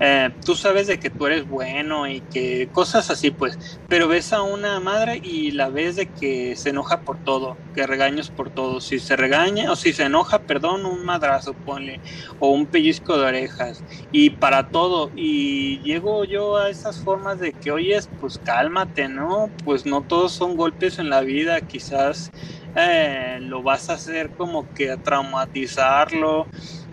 [0.00, 4.32] eh, tú sabes de que tú eres bueno y que cosas así, pues, pero ves
[4.32, 8.50] a una madre y la ves de que se enoja por todo, que regaños por
[8.50, 8.80] todo.
[8.80, 12.00] Si se regaña o si se enoja, perdón, un madrazo, ponle,
[12.38, 15.10] o un pellizco de orejas, y para todo.
[15.16, 19.50] Y llego yo a esas formas de que, oyes, pues cálmate, ¿no?
[19.64, 22.30] Pues no todos son golpes en la vida, quizás
[22.76, 26.46] eh, lo vas a hacer como que a traumatizarlo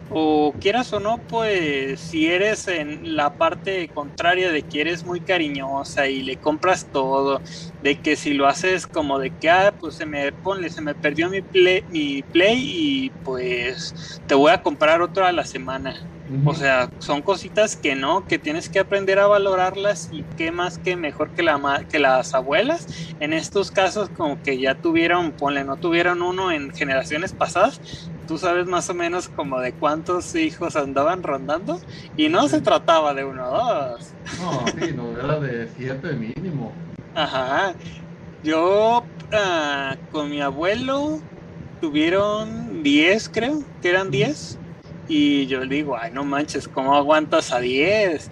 [0.09, 5.19] o quieras o no, pues si eres en la parte contraria de que eres muy
[5.19, 7.41] cariñosa y le compras todo,
[7.81, 10.95] de que si lo haces como de que, ah, pues se me ponle, se me
[10.95, 15.95] perdió mi play, mi play y pues te voy a comprar otro a la semana.
[16.43, 20.79] O sea, son cositas que no, que tienes que aprender a valorarlas y qué más
[20.79, 22.87] que mejor que, la, que las abuelas.
[23.19, 27.79] En estos casos como que ya tuvieron, ponle, no tuvieron uno en generaciones pasadas,
[28.25, 31.79] tú sabes más o menos como de cuántos hijos andaban rondando
[32.17, 34.13] y no se trataba de uno o dos.
[34.39, 36.71] No, sí, no, era de siete mínimo.
[37.13, 37.73] Ajá.
[38.43, 41.19] Yo ah, con mi abuelo
[41.81, 44.57] tuvieron diez, creo, que eran diez.
[45.07, 48.31] Y yo le digo, ay, no manches, ¿cómo aguantas a diez?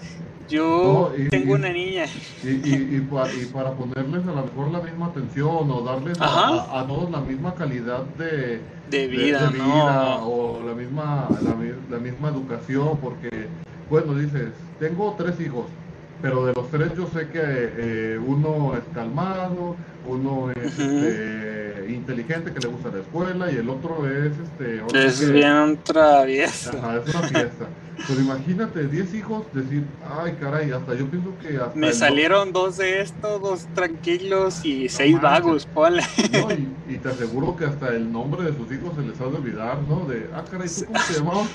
[0.53, 2.05] Yo tengo una niña.
[2.43, 7.21] Y, y, para, ponerles a lo mejor la misma atención o darles a, todos la
[7.21, 10.27] misma calidad de, de vida, ¿no?
[10.27, 11.27] o la misma,
[11.89, 13.47] la, misma educación, porque,
[13.89, 15.65] bueno, dices, tengo tres hijos,
[16.21, 19.75] pero de los tres yo sé que eh, uno es calmado,
[20.07, 24.33] uno es este, inteligente, que le gusta la escuela, y el otro es...
[24.37, 26.77] este Es bien travieso.
[26.77, 27.65] Ajá, es una fiesta.
[28.07, 32.77] Pero imagínate, 10 hijos, decir, ay caray, hasta yo pienso que hasta Me salieron dos
[32.77, 36.03] de estos, dos tranquilos y seis vagos, ponle.
[36.31, 36.51] No,
[36.91, 39.77] y, te aseguro que hasta el nombre de sus hijos se les ha de olvidar,
[39.87, 40.05] ¿no?
[40.05, 41.49] De, ah caray, ¿tú cómo te llamabas?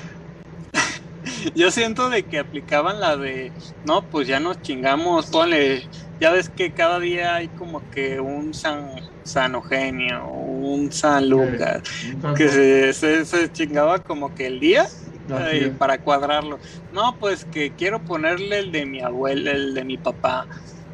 [1.54, 3.52] Yo siento de que aplicaban la de,
[3.84, 5.86] no, pues ya nos chingamos, ponle,
[6.20, 8.90] ya ves que cada día hay como que un San,
[9.24, 11.82] San Eugenio, un San Lucas,
[12.36, 12.48] que
[12.92, 14.88] se, se chingaba como que el día
[15.78, 16.58] para cuadrarlo.
[16.90, 20.46] No, pues que quiero ponerle el de mi abuelo, el de mi papá.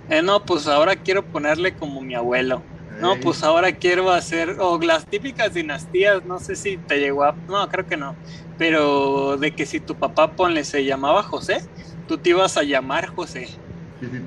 [0.09, 2.63] Eh, no, pues ahora quiero ponerle como mi abuelo.
[3.01, 7.37] No, pues ahora quiero hacer, o las típicas dinastías, no sé si te llegó a,
[7.49, 8.17] no, creo que no,
[8.57, 11.61] pero de que si tu papá ponle se llamaba José,
[12.07, 13.49] tú te ibas a llamar José.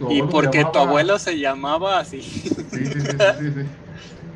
[0.10, 2.22] Y, porque tu abuelo se llamaba así.
[2.22, 3.70] Sí, sí, sí, sí,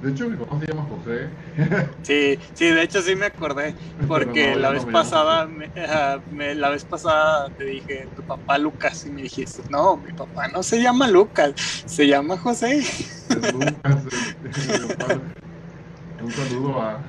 [0.02, 1.30] de hecho, mi papá se llama José.
[2.04, 3.76] Sí, sí, de hecho sí me acordé,
[4.08, 9.22] porque la vez pasada, me, la vez pasada te dije, tu papá Lucas, y me
[9.22, 11.54] dijiste, no, mi papá no se llama Lucas,
[11.86, 12.84] se llama José.
[13.30, 14.04] Lucas,
[16.24, 17.00] un saludo a,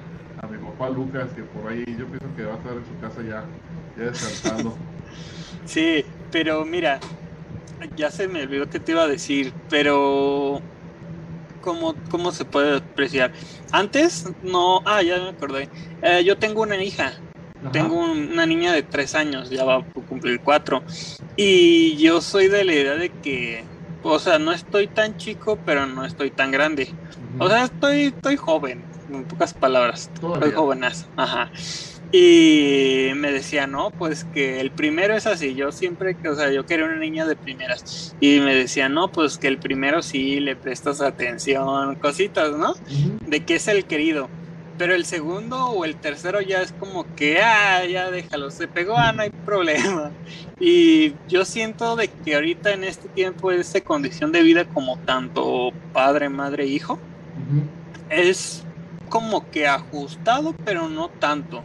[0.42, 3.00] a, mi papá Lucas, que por ahí yo pienso que va a estar en su
[3.00, 3.44] casa ya,
[3.96, 4.76] ya descansando.
[5.64, 7.00] Sí, pero mira,
[7.96, 10.60] ya se me olvidó que te iba a decir, pero
[11.62, 13.32] cómo, cómo se puede apreciar.
[13.70, 15.68] Antes, no, ah, ya me acordé.
[16.02, 17.14] Eh, yo tengo una hija,
[17.72, 20.82] tengo una niña de tres años, ya va a cumplir cuatro.
[21.36, 23.64] Y yo soy de la idea de que,
[24.02, 26.92] o sea, no estoy tan chico, pero no estoy tan grande.
[27.38, 30.10] O sea, estoy, estoy joven, en pocas palabras.
[30.14, 31.06] Estoy jovenazo.
[31.16, 31.50] Ajá.
[32.14, 35.54] Y me decía, no, pues que el primero es así.
[35.54, 38.14] Yo siempre, o sea, yo quería una niña de primeras.
[38.20, 42.74] Y me decía, no, pues que el primero sí le prestas atención, cositas, ¿no?
[43.26, 44.28] De que es el querido.
[44.76, 48.98] Pero el segundo o el tercero ya es como que, ah, ya déjalo, se pegó,
[48.98, 50.10] ah, no hay problema.
[50.64, 55.72] Y yo siento de que ahorita en este tiempo, esa condición de vida como tanto
[55.92, 57.00] padre, madre, hijo,
[58.08, 58.62] es
[59.08, 61.64] como que ajustado, pero no tanto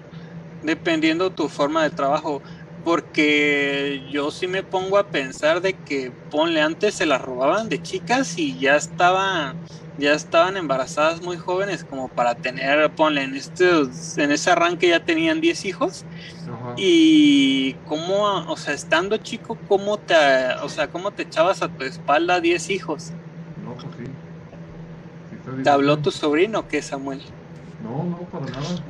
[0.68, 2.44] dependiendo tu forma de trabajo.
[2.84, 7.82] Porque yo sí me pongo a pensar de que, ponle, antes se las robaban de
[7.82, 9.56] chicas y ya estaba
[9.98, 15.04] ya estaban embarazadas muy jóvenes como para tener, ponle, en, estos, en ese arranque ya
[15.04, 16.06] tenían 10 hijos.
[16.44, 16.74] Ajá.
[16.78, 20.14] Y cómo, o sea, estando chico, ¿cómo te,
[20.62, 23.12] o sea, cómo te echabas a tu espalda 10 hijos?
[23.66, 25.64] No, pues sí.
[25.64, 27.22] ¿Te habló tu sobrino o qué, Samuel?
[27.84, 28.84] No, no, para nada.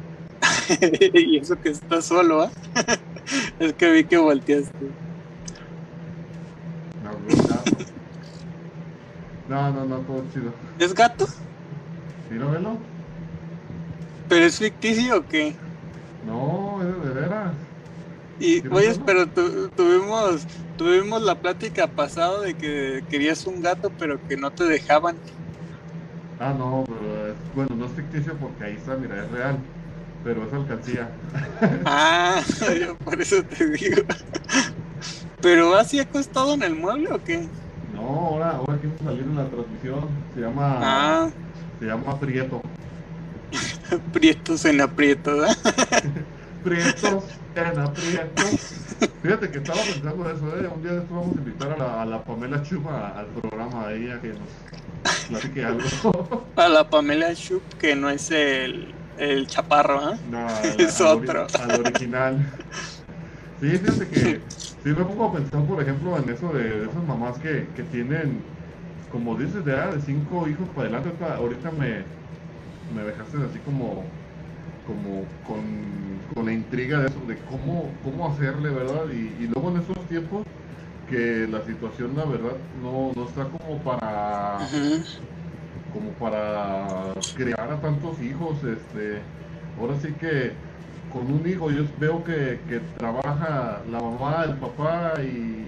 [1.13, 2.51] y eso que estás solo, ¿ah?
[3.59, 4.95] es que vi que volteaste.
[9.47, 10.53] No, no, no, todo chido.
[10.77, 11.25] ¿Es gato?
[12.29, 12.81] Mira, velo.
[14.27, 15.57] ¿Pero es ficticio o qué?
[16.21, 17.57] No, es de veras.
[18.39, 23.95] Y, ¿Sí, oye, pero tu- tuvimos, tuvimos la plática pasada de que querías un gato,
[23.97, 25.21] pero que no te dejaban.
[26.39, 29.76] Ah, no, pero es, bueno, no es ficticio porque ahí está, mira, es real.
[30.23, 31.09] Pero es alcancía.
[31.85, 32.41] Ah,
[32.79, 34.01] yo por eso te digo.
[35.41, 37.47] ¿Pero así acostado en el mueble o qué?
[37.93, 40.07] No, ahora, ahora quiso salir en la transmisión.
[40.35, 41.29] Se llama, Ah,
[41.79, 42.61] se llama Prieto.
[44.13, 45.57] prietos en aprieto, ¿verdad?
[46.63, 47.23] Prietos
[47.55, 48.73] en aprietos.
[49.23, 50.67] Fíjate que estaba pensando eso, ¿eh?
[50.75, 53.87] Un día de esto vamos a invitar a la, a la Pamela Chuma al programa
[53.87, 56.45] de ella que nos platique algo.
[56.55, 60.19] A la Pamela Schupp, que no es el, el chaparro, ¿ah?
[60.23, 61.47] No, al- Es al otro.
[61.57, 62.37] Al original.
[63.59, 64.45] Sí, fíjate que
[64.83, 67.83] sí me pongo a pensar, por ejemplo, en eso de, de esas mamás que, que
[67.83, 68.43] tienen,
[69.09, 71.09] como dices, de, ah, de cinco hijos para adelante.
[71.09, 72.05] Ahorita, ahorita me,
[72.89, 74.05] me dejaste así como,
[74.83, 79.09] como con, con la intriga de eso, de cómo, cómo hacerle, ¿verdad?
[79.11, 80.43] Y, y luego en estos tiempos
[81.07, 84.71] que la situación, la verdad, no, no está como para.
[85.97, 89.19] Como para criar a tantos hijos, este,
[89.79, 90.51] ahora sí que
[91.11, 95.65] con un hijo yo veo que, que trabaja la mamá, el papá y,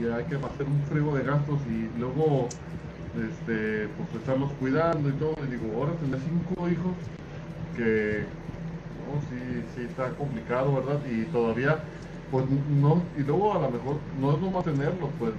[0.00, 2.48] hay que hacer un frigo de gastos y luego
[3.14, 6.94] este, pues estarlos cuidando y todo, y digo, ahora tener cinco hijos
[7.76, 8.24] que
[9.04, 11.00] no, sí, sí está complicado, ¿verdad?
[11.06, 11.80] Y todavía
[12.30, 15.32] pues no, y luego a lo mejor no es nomás tenerlos, pues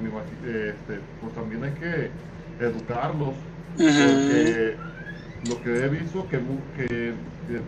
[0.46, 2.12] este, pues también hay que
[2.64, 3.34] educarlos,
[5.48, 6.38] Lo que he visto que,
[6.78, 7.14] que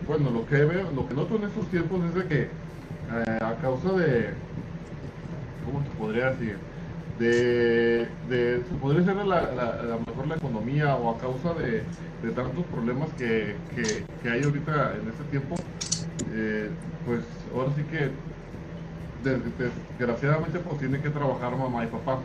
[0.06, 3.54] bueno lo que veo lo que noto en estos tiempos es de que eh, a
[3.60, 4.28] causa de
[5.66, 6.56] cómo te podría decir
[7.18, 8.08] de,
[8.68, 11.82] se podría ser la, la- mejor la economía o a causa de,
[12.22, 15.56] de tantos problemas que, que, que hay ahorita en este tiempo
[16.32, 16.70] eh,
[17.06, 17.20] pues
[17.54, 18.10] ahora sí que
[19.28, 19.42] des-
[19.98, 22.18] desgraciadamente pues tiene que trabajar mamá y papá.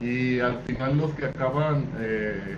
[0.00, 2.56] Y al final los que acaban eh,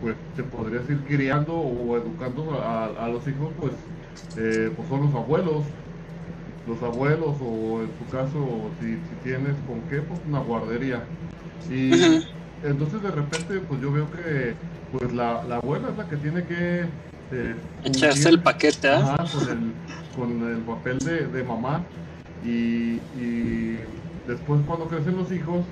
[0.00, 3.72] pues se podría decir criando o educando a, a los hijos pues
[4.36, 5.64] eh, pues son los abuelos.
[6.66, 11.02] Los abuelos o en tu caso si, si tienes con qué pues una guardería.
[11.70, 11.90] Y
[12.62, 14.54] entonces de repente pues yo veo que
[14.92, 16.84] pues la, la abuela es la que tiene que
[17.32, 18.88] eh, Echarse el paquete.
[18.88, 19.72] Ajá, con el,
[20.16, 21.82] con el papel de, de mamá.
[22.44, 23.78] Y, y
[24.28, 25.64] después cuando crecen los hijos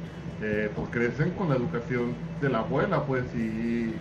[0.43, 3.93] eh, pues crecen con la educación de la abuela pues y,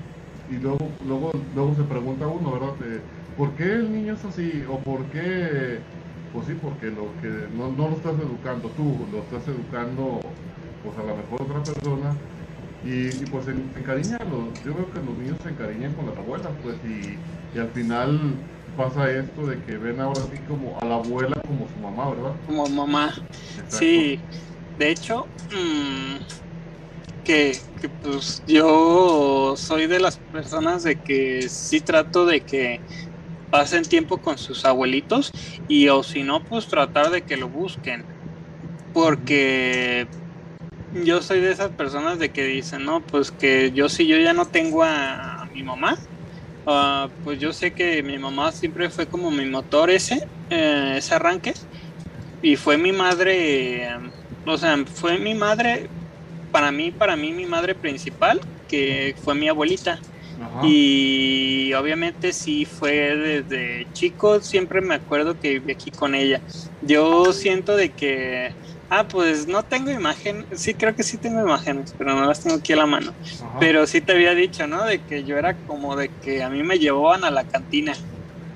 [0.47, 2.75] y luego, luego, luego se pregunta uno, ¿verdad?
[3.35, 4.63] ¿Por qué el niño es así?
[4.67, 5.83] ¿O por qué?
[6.31, 10.19] Pues sí, porque lo que no, no lo estás educando tú, lo estás educando
[10.81, 12.17] pues a lo mejor otra persona
[12.81, 16.17] y, y, pues se, encariñan, los- yo veo que los niños se encariñan con las
[16.17, 17.19] abuelas pues y,
[17.53, 18.45] y al final
[18.75, 22.35] pasa esto de que ven ahora sí como a la abuela como su mamá, ¿verdad?
[22.45, 23.13] Como mamá.
[23.57, 23.77] Exacto.
[23.79, 24.19] Sí,
[24.77, 26.17] de hecho, mm,
[27.27, 27.59] que,
[28.01, 32.83] pues yo soy de las personas de que sí trato de que
[33.49, 35.33] pasen tiempo con sus abuelitos
[35.67, 38.07] y o si no, pues tratar de que lo busquen.
[38.93, 40.09] Porque
[40.91, 44.33] yo soy de esas personas de que dicen, no, pues que yo si yo ya
[44.33, 45.97] no tengo a, mi mamá,
[46.65, 50.19] ah, pues yo sé que mi mamá siempre fue como mi motor ese,
[50.49, 51.53] eh, ese arranque
[52.41, 53.89] y fue mi madre,
[54.45, 55.91] o sea, fue mi madre,
[56.51, 59.99] para mí, para mí mi madre principal, que fue mi abuelita.
[60.41, 60.67] Ajá.
[60.67, 66.41] Y obviamente sí fue desde chico, siempre me acuerdo que viví aquí con ella.
[66.81, 68.53] Yo siento de que,
[68.89, 72.57] ah, pues no tengo imagen, sí creo que sí tengo imágenes, pero no las tengo
[72.57, 73.13] aquí a la mano.
[73.41, 73.59] Ajá.
[73.59, 74.83] Pero sí te había dicho, ¿no?
[74.85, 77.93] De que yo era como de que a mí me llevaban a la cantina.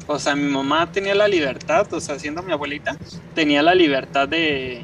[0.08, 2.98] O sea, mi mamá tenía la libertad, o sea, siendo mi abuelita,
[3.34, 4.84] tenía la libertad de,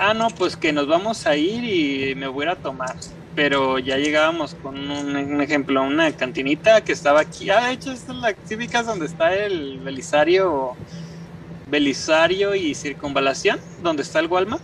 [0.00, 2.96] ah, no, pues que nos vamos a ir y me voy a tomar.
[3.36, 7.48] Pero ya llegábamos con un, un ejemplo, una cantinita que estaba aquí.
[7.50, 10.72] Ah, de hecho, esta es la típica donde está el Belisario,
[11.70, 14.62] Belisario y Circunvalación, donde está el Walmart.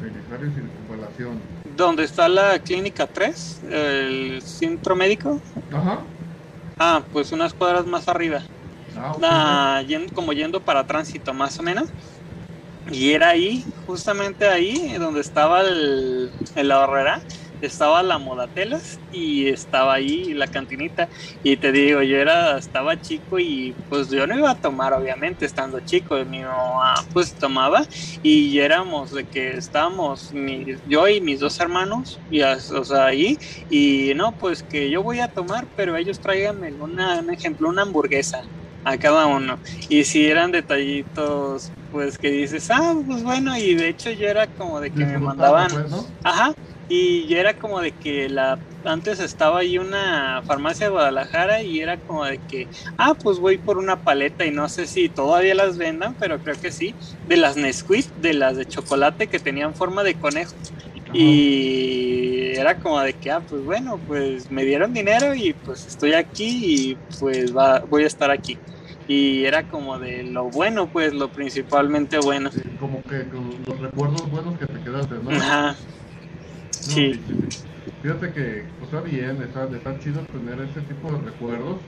[0.00, 1.40] Belisario y circunvalación.
[1.76, 5.40] donde está la clínica 3, el centro médico.
[5.72, 6.00] Ajá.
[6.78, 8.42] Ah, pues unas cuadras más arriba.
[8.96, 9.22] Ah, ok.
[9.24, 11.88] Ah, yendo- como yendo para tránsito más o menos.
[12.90, 16.78] Y era ahí, justamente ahí, donde estaba el, el la
[17.62, 21.08] estaba la modatelas y estaba ahí la cantinita.
[21.42, 25.46] Y te digo, yo era, estaba chico y pues yo no iba a tomar, obviamente,
[25.46, 26.16] estando chico.
[26.24, 27.86] Mi mamá pues tomaba
[28.22, 30.32] y éramos de que estábamos
[30.88, 33.38] yo y mis dos hermanos, y, o sea, ahí.
[33.70, 37.82] Y no, pues que yo voy a tomar, pero ellos tráiganme una, un ejemplo, una
[37.82, 38.42] hamburguesa
[38.84, 39.58] a cada uno.
[39.88, 44.46] Y si eran detallitos, pues que dices, ah, pues bueno, y de hecho yo era
[44.46, 46.06] como de que me mandaban, pues, ¿no?
[46.24, 46.54] ajá,
[46.88, 51.80] y yo era como de que la, antes estaba ahí una farmacia de Guadalajara y
[51.80, 52.68] era como de que,
[52.98, 56.60] ah, pues voy por una paleta y no sé si todavía las vendan, pero creo
[56.60, 56.94] que sí,
[57.28, 60.52] de las Nesquik, de las de chocolate que tenían forma de conejo.
[61.12, 66.14] Y era como de que, ah, pues bueno, pues me dieron dinero y pues estoy
[66.14, 68.58] aquí y pues va, voy a estar aquí.
[69.08, 72.50] Y era como de lo bueno, pues lo principalmente bueno.
[72.52, 73.24] Sí, como que
[73.66, 75.30] los recuerdos buenos que te quedaste, ¿no?
[75.30, 75.68] Ajá.
[75.72, 75.76] No,
[76.80, 77.20] Sí.
[78.02, 81.78] Fíjate que está bien, está, está chido tener ese tipo de recuerdos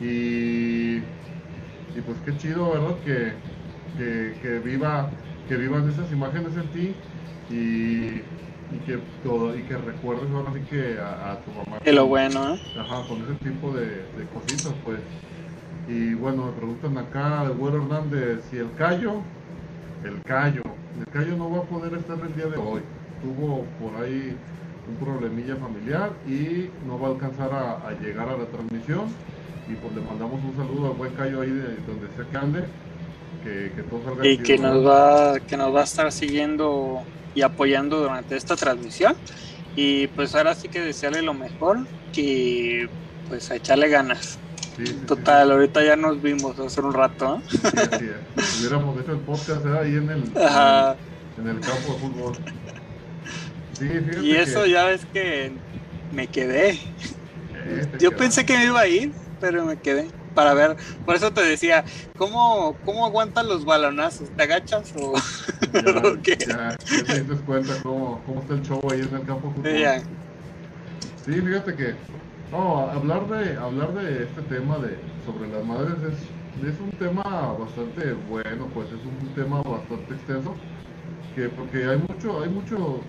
[0.00, 2.96] y, y pues qué chido, ¿verdad?
[3.04, 3.32] Que,
[3.96, 5.10] que, que viva,
[5.48, 6.94] que vivan esas imágenes en ti
[7.50, 8.22] y,
[8.72, 11.78] y que todo, y que recuerdes ahora sí que a, a tu mamá.
[11.84, 12.60] De lo bueno, ¿eh?
[12.78, 14.98] Ajá, con ese tipo de, de cositas, pues.
[15.88, 19.22] Y bueno, me preguntan acá de Güero Hernández si el Cayo,
[20.04, 20.62] el Cayo,
[20.98, 22.80] el Cayo no va a poder estar el día de hoy.
[23.22, 24.36] Tuvo por ahí
[24.88, 29.04] un problemilla familiar y no va a alcanzar a, a llegar a la transmisión.
[29.68, 32.64] Y pues le mandamos un saludo al buen Cayo ahí de donde sea que ande.
[33.46, 37.04] Que, que todo salga Y que nos va, que nos va a estar siguiendo
[37.36, 39.14] y apoyando durante esta transmisión.
[39.76, 42.88] Y pues ahora sí que desearle lo mejor, que
[43.28, 44.38] pues a echarle ganas.
[44.76, 47.40] Sí, sí, sí, Total, ahorita ya nos vimos hace un rato.
[47.46, 48.58] así es.
[48.60, 49.78] Hubiéramos hecho el podcast ¿eh?
[49.80, 52.36] ahí en el, en campo de fútbol.
[54.24, 55.52] Y eso que, ya ves que
[56.12, 56.70] me quedé.
[57.54, 60.76] eh, Yo pensé que me iba a ir, pero me quedé para ver.
[61.04, 61.84] Por eso te decía,
[62.14, 64.30] ¿cómo, cómo aguantan los balonazos?
[64.36, 65.14] ¿Te agachas o
[65.72, 66.36] Ya, ¿o qué?
[66.46, 69.54] ya, ya te diste cuenta cómo, cómo está el show ahí en el campo de
[69.54, 69.80] fútbol.
[69.80, 70.04] Ya.
[71.24, 71.96] Sí, fíjate que
[72.52, 77.22] no, hablar de hablar de este tema de sobre las madres es, es un tema
[77.58, 80.54] bastante bueno, pues es un tema bastante extenso
[81.34, 83.00] que porque hay mucho hay mucho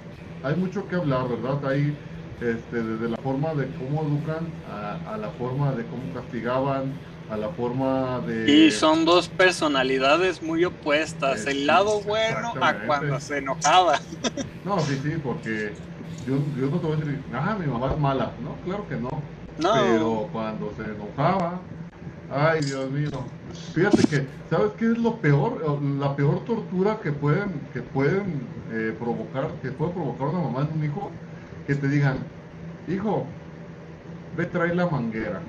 [0.43, 1.65] hay mucho que hablar, ¿verdad?
[1.69, 1.95] Hay
[2.41, 6.93] este, desde la forma de cómo educan a, a la forma de cómo castigaban,
[7.29, 11.45] a la forma de Y son dos personalidades muy opuestas.
[11.45, 13.99] El lado bueno a cuando se enojaba.
[14.63, 15.73] No, sí, sí, porque
[16.27, 18.31] yo, yo no te voy a decir, ah, mi mamá es mala.
[18.43, 19.09] No, claro que no.
[19.59, 19.73] No.
[19.73, 21.59] Pero cuando se enojaba,
[22.31, 23.09] ay, Dios mío.
[23.73, 25.81] Fíjate que, ¿sabes qué es lo peor?
[25.99, 30.79] La peor tortura que pueden, que pueden eh, provocar, que puede provocar una mamá en
[30.79, 31.11] un hijo,
[31.65, 32.17] que te digan,
[32.87, 33.25] hijo,
[34.35, 35.41] ve trae la manguera.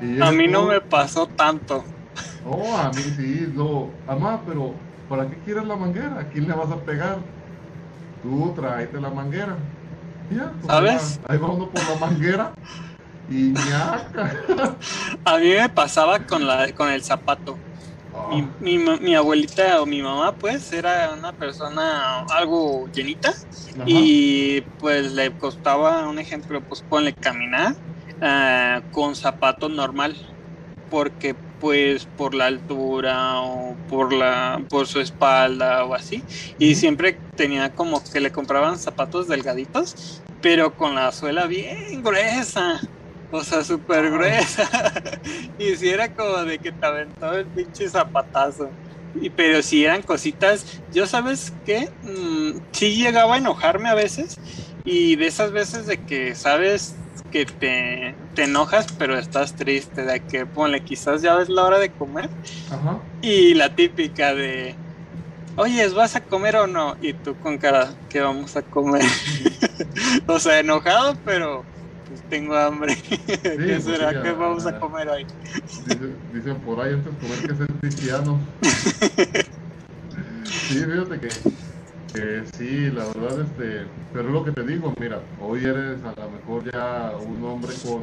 [0.00, 1.84] Y A mí no todo- me pasó tanto.
[2.44, 3.90] Oh, a mí sí, no.
[4.06, 4.74] Mamá, pero
[5.08, 6.20] ¿para qué quieres la manguera?
[6.20, 7.18] ¿A quién le vas a pegar?
[8.22, 9.56] Tú tráete la manguera.
[10.30, 11.20] Ya, pues ahí ¿Sabes?
[11.28, 12.52] va- Ahí va uno por la manguera
[13.30, 13.52] y.
[15.24, 17.56] A mí me pasaba con, la, con el zapato.
[18.14, 18.30] Ah,
[18.60, 23.30] Mi, mi, abuelita o mi mamá, pues, era una persona algo llenita.
[23.30, 23.84] ajá.
[23.86, 27.74] Y pues le costaba, un ejemplo, pues ponle caminar
[28.20, 30.16] ah, con zapato normal.
[30.90, 36.22] Porque pues por la altura o por la por su espalda o así.
[36.58, 42.80] Y siempre tenía como que le compraban zapatos delgaditos, pero con la suela bien gruesa.
[43.32, 44.68] O sea, súper gruesa.
[45.58, 48.70] y si era como de que te aventaba el pinche zapatazo.
[49.20, 54.38] Y, pero si eran cositas, yo sabes qué, Mm, sí llegaba a enojarme a veces
[54.84, 56.94] y de esas veces de que sabes
[57.36, 61.78] que te, te enojas pero estás triste, de que ponle quizás ya ves la hora
[61.78, 62.30] de comer
[62.70, 63.04] Ajá.
[63.20, 64.78] y la típica de,
[65.56, 66.96] oye, ¿vas a comer o no?
[67.00, 69.02] Y tú con cara, ¿qué vamos a comer?
[70.28, 71.66] o sea, enojado pero
[72.06, 72.96] pues tengo hambre.
[73.26, 75.26] ¿Qué pues será que ah, vamos a comer hoy?
[75.84, 78.40] Dice- dicen por ahí antes comer que ser cristiano.
[80.68, 81.28] Sí, fíjate que,
[82.16, 86.18] que sí, la verdad, este, pero es lo que te digo, mira, hoy eres a
[86.18, 88.02] lo mejor ya un hombre con,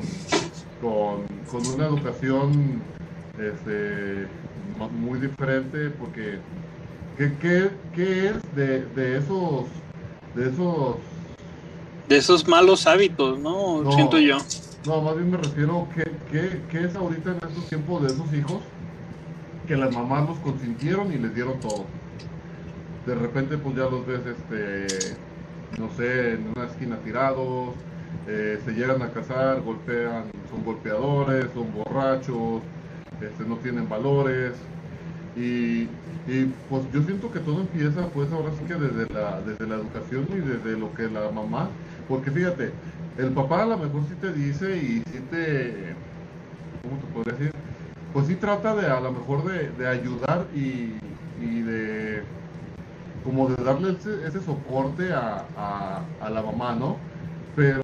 [0.82, 2.82] con, con una educación
[3.40, 4.28] este,
[4.92, 6.38] muy diferente, porque
[7.18, 9.66] ¿qué, qué, qué es de, de esos
[10.36, 10.96] de esos...
[12.08, 13.92] De esos malos hábitos, ¿no?
[13.94, 14.38] Siento yo.
[14.86, 18.62] No, más bien me refiero que, que, es ahorita en estos tiempos de esos hijos
[19.68, 21.86] que las mamás los consintieron y les dieron todo.
[23.06, 25.16] De repente pues ya los ves, este,
[25.80, 27.76] no sé, en una esquina tirados,
[28.28, 32.62] eh, se llegan a casar, golpean, son golpeadores, son borrachos,
[33.22, 34.54] este, no tienen valores.
[35.36, 35.88] Y,
[36.70, 40.26] pues yo siento que todo empieza pues ahora sí que desde la, desde la educación
[40.32, 41.68] y desde lo que la mamá,
[42.08, 42.72] porque fíjate,
[43.18, 45.94] el papá a lo mejor sí te dice y sí te,
[46.82, 47.52] ¿cómo te podría decir?
[48.14, 50.94] Pues sí trata de a lo mejor de, ayudar y,
[51.42, 52.24] de
[53.24, 55.46] como de darle ese, soporte a,
[56.22, 56.98] a, la mamá, ¿no?
[57.56, 57.82] Pero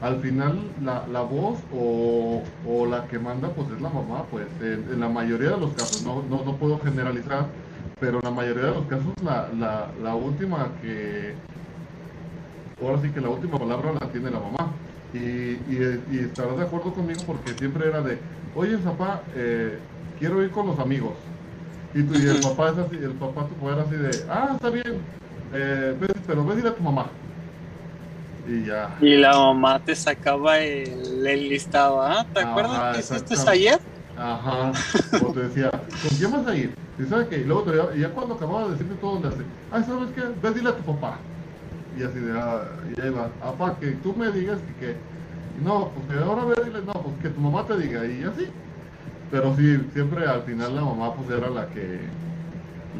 [0.00, 4.46] al final la, la voz o, o, la que manda pues es la mamá, pues
[4.60, 7.46] en, la mayoría de los casos, no, no, no, puedo generalizar,
[8.00, 11.34] pero en la mayoría de los casos la, la, la última que,
[12.82, 14.72] ahora sí que la última palabra la tiene la mamá.
[15.14, 18.18] Y, y, estarás de acuerdo conmigo porque siempre era de,
[18.54, 19.78] oye papá, eh,
[20.18, 21.12] quiero ir con los amigos.
[21.94, 24.70] Y, tú, y el papá es así, el papá tu era así de, ah, está
[24.70, 24.98] bien,
[25.52, 25.94] eh,
[26.26, 27.06] pero ve a a tu mamá.
[28.48, 28.96] Y ya.
[29.00, 32.26] Y la mamá te sacaba el, el listado, ¿ah?
[32.32, 33.80] ¿Te acuerdas que hiciste ayer?
[34.16, 34.72] Ajá,
[35.24, 36.74] o te decía, ¿con quién vas a ir?
[36.98, 39.82] Y sabes que, y luego te, ya cuando acababa de decirte todo, le hace, ah,
[39.82, 40.22] ¿sabes qué?
[40.42, 41.18] Ve dile a tu papá.
[41.98, 42.62] Y así de, ah,
[42.96, 44.96] y ahí va, apa, que tú me digas que, que
[45.62, 48.48] no, pues que ahora ve, dile, no, pues que tu mamá te diga, y así.
[49.32, 51.98] Pero sí, siempre al final la mamá pues era la que,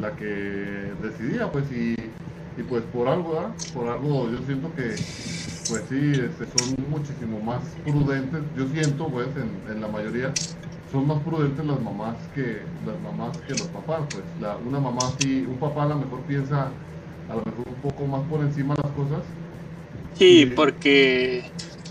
[0.01, 1.95] la que decidía, pues, y
[2.57, 3.39] y pues por algo,
[3.73, 4.95] por algo yo siento que
[5.69, 10.31] pues sí, este, son muchísimo más prudentes, yo siento pues en, la mayoría
[10.91, 14.23] son más prudentes las mamás que las mamás que los papás, pues.
[14.39, 16.67] La, una mamá sí, un papá a lo mejor piensa
[17.29, 19.23] a lo mejor un poco más por encima las cosas.
[20.13, 21.43] Sí, porque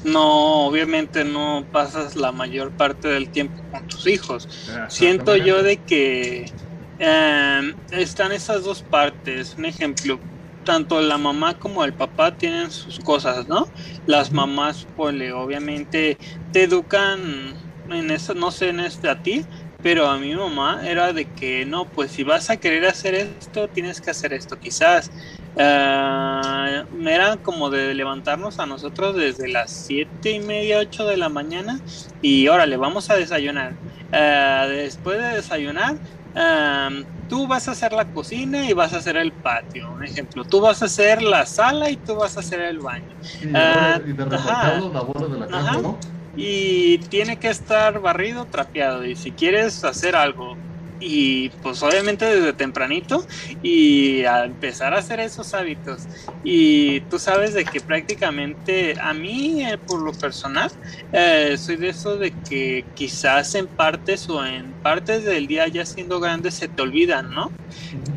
[0.05, 4.48] no, obviamente no pasas la mayor parte del tiempo con tus hijos.
[4.88, 6.50] Siento yo de que
[6.98, 9.55] eh, están esas dos partes.
[9.59, 10.18] Un ejemplo,
[10.64, 13.68] tanto la mamá como el papá tienen sus cosas, ¿no?
[14.07, 16.18] Las mamás, pues, obviamente
[16.53, 17.55] te educan
[17.90, 19.44] en eso, no sé en este a ti,
[19.82, 23.68] pero a mi mamá era de que no, pues si vas a querer hacer esto,
[23.68, 25.11] tienes que hacer esto, quizás.
[25.55, 31.28] Uh, era como de levantarnos a nosotros desde las siete y media, ocho de la
[31.28, 31.78] mañana
[32.22, 33.74] y órale, vamos a desayunar.
[34.12, 35.96] Ah, después de desayunar,
[37.28, 40.44] tú vas a hacer la cocina y vas a hacer el patio, un ejemplo.
[40.44, 43.05] Tú vas a hacer la sala y tú vas a hacer el baño.
[43.42, 43.46] Y,
[45.32, 45.98] de la casa, ¿no?
[46.36, 49.05] Y tiene que estar barrido, trapeado.
[49.05, 50.57] Y si quieres hacer algo
[51.03, 53.26] y pues obviamente desde tempranito
[53.62, 56.03] y a empezar a hacer esos hábitos
[56.44, 60.70] y tú sabes de que prácticamente a mí eh, por lo personal
[61.12, 65.84] eh, soy de eso de que quizás en partes o en partes del día ya
[65.84, 67.50] siendo grande se te olvidan, ¿no?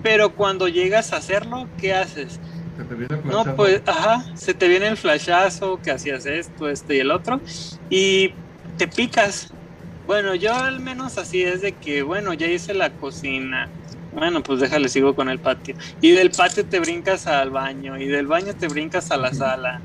[0.03, 2.39] Pero cuando llegas a hacerlo, ¿qué haces?
[2.77, 6.69] Se te viene el no, pues, ajá, se te viene el flashazo que hacías esto,
[6.69, 7.39] este y el otro,
[7.89, 8.33] y
[8.77, 9.53] te picas,
[10.05, 13.69] bueno, yo al menos así es de que, bueno, ya hice la cocina.
[14.13, 15.75] Bueno, pues déjale, sigo con el patio.
[16.01, 19.81] Y del patio te brincas al baño, y del baño te brincas a la sala.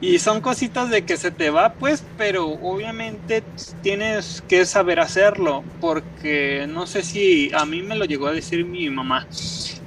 [0.00, 3.42] Y son cositas de que se te va, pues, pero obviamente
[3.82, 8.64] tienes que saber hacerlo, porque no sé si a mí me lo llegó a decir
[8.64, 9.26] mi mamá,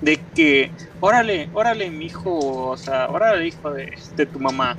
[0.01, 4.77] de que, órale, órale, mi hijo, o sea, órale, hijo de, de tu mamá,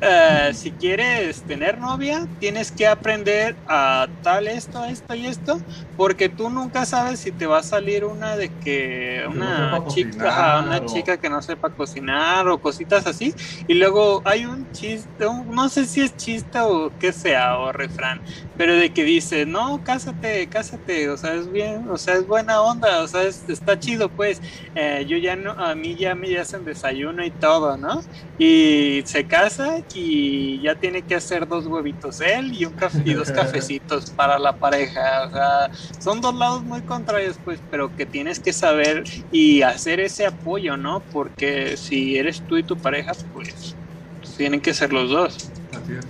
[0.00, 5.60] eh, si quieres tener novia, tienes que aprender a tal esto, esto y esto,
[5.96, 10.86] porque tú nunca sabes si te va a salir una de que una chica, una
[10.86, 13.34] chica que no sepa cocinar o cositas así.
[13.66, 18.20] Y luego hay un chiste, no sé si es chiste o qué sea o refrán,
[18.56, 22.60] pero de que dice, no, cásate, cásate, o sea, es bien, o sea, es buena
[22.60, 24.40] onda, o sea, está chido, pues.
[24.74, 28.02] Eh, yo ya no, a mí ya me hacen desayuno y todo, ¿no?
[28.38, 33.14] Y se casa y ya tiene que hacer dos huevitos él y un café y
[33.14, 35.26] dos cafecitos para la pareja.
[35.26, 40.00] O sea, son dos lados muy contrarios, pues, pero que tienes que saber y hacer
[40.00, 41.04] ese apoyo, ¿no?
[41.10, 43.76] Porque si eres tú y tu pareja, pues
[44.36, 45.52] tienen que ser los dos.
[45.72, 46.06] Así es.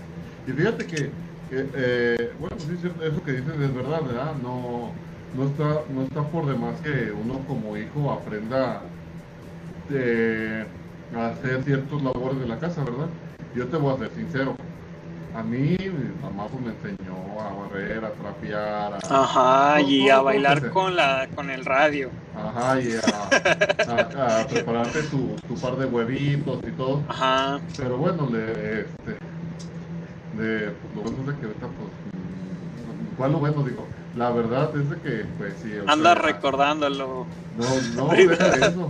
[0.46, 1.12] Y fíjate que,
[1.50, 4.34] eh, bueno, sí, eso que dices es verdad, ¿verdad?
[4.42, 4.92] No,
[5.34, 8.82] no, está, no está por demás que uno como hijo aprenda
[9.90, 10.64] eh,
[11.14, 13.08] a hacer ciertos labores de la casa, ¿verdad?
[13.54, 14.54] Yo te voy a ser sincero.
[15.36, 20.20] a mí mi mamá pues me enseñó a barrer, a trapear, a, Ajá, y a
[20.20, 22.10] bailar con la con el radio.
[22.36, 27.02] ajá, y a, a- a prepararte tu, tu par de huevitos y todo.
[27.08, 27.60] Ajá.
[27.76, 29.16] Pero bueno, le, este,
[30.36, 33.62] de, pues, lo bueno es de que ahorita, pues, mm, ¿cuál lo bueno?
[33.62, 33.86] Digo,
[34.16, 35.72] la verdad es de que, pues sí.
[35.86, 37.26] Anda sea, recordándolo.
[37.56, 38.88] No, no, deja de eso.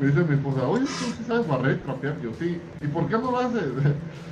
[0.00, 2.20] Me dice mi esposa, oye, tú sí sabes barrer y trapear.
[2.20, 2.60] Yo, sí.
[2.80, 3.62] ¿Y por qué no lo haces?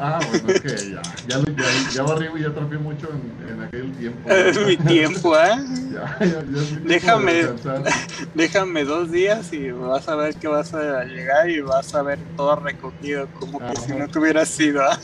[0.00, 3.62] Ah, bueno, es que ya, ya, ya, ya barrí y ya trapeé mucho en, en
[3.62, 4.28] aquel tiempo.
[4.66, 5.56] Mi tiempo, ¿eh?
[5.92, 7.94] Ya, ya, ya es mi tiempo de Déjame-.
[8.34, 12.18] Déjame dos días y vas a ver que vas a llegar y vas a ver
[12.36, 14.82] todo recogido como que si no tuviera sido.
[14.82, 14.98] ¿ah?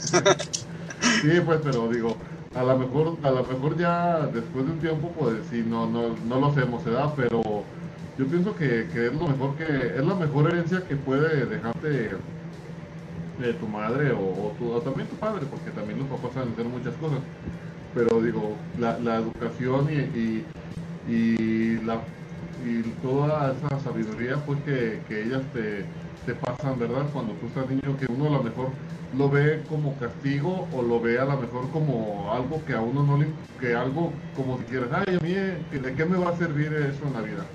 [1.23, 2.17] Sí, pues, pero digo,
[2.55, 6.17] a lo mejor, a lo mejor ya después de un tiempo, pues sí, no, no,
[6.27, 7.13] no lo hacemos, ¿verdad?
[7.17, 7.65] Pero
[8.17, 12.25] yo pienso que, que es lo mejor que, es la mejor herencia que puede dejarte
[13.37, 16.97] de tu madre o, tu- también tu padre, porque también los papás saben hacer muchas
[16.97, 17.25] cosas.
[17.93, 20.51] Pero digo, la, la educación y,
[21.05, 22.11] y, la
[22.57, 25.95] y toda esa sabiduría pues que, que ellas te,
[26.25, 27.11] te pasan, ¿verdad?
[27.13, 28.79] Cuando tú estás niño, que uno a lo mejor
[29.11, 33.05] lo ve como castigo o lo ve a lo mejor como algo que a uno
[33.05, 36.31] no le, que algo como si quieras, ay, a mí, eh, ¿de qué me va
[36.31, 37.55] a servir eso en la vida?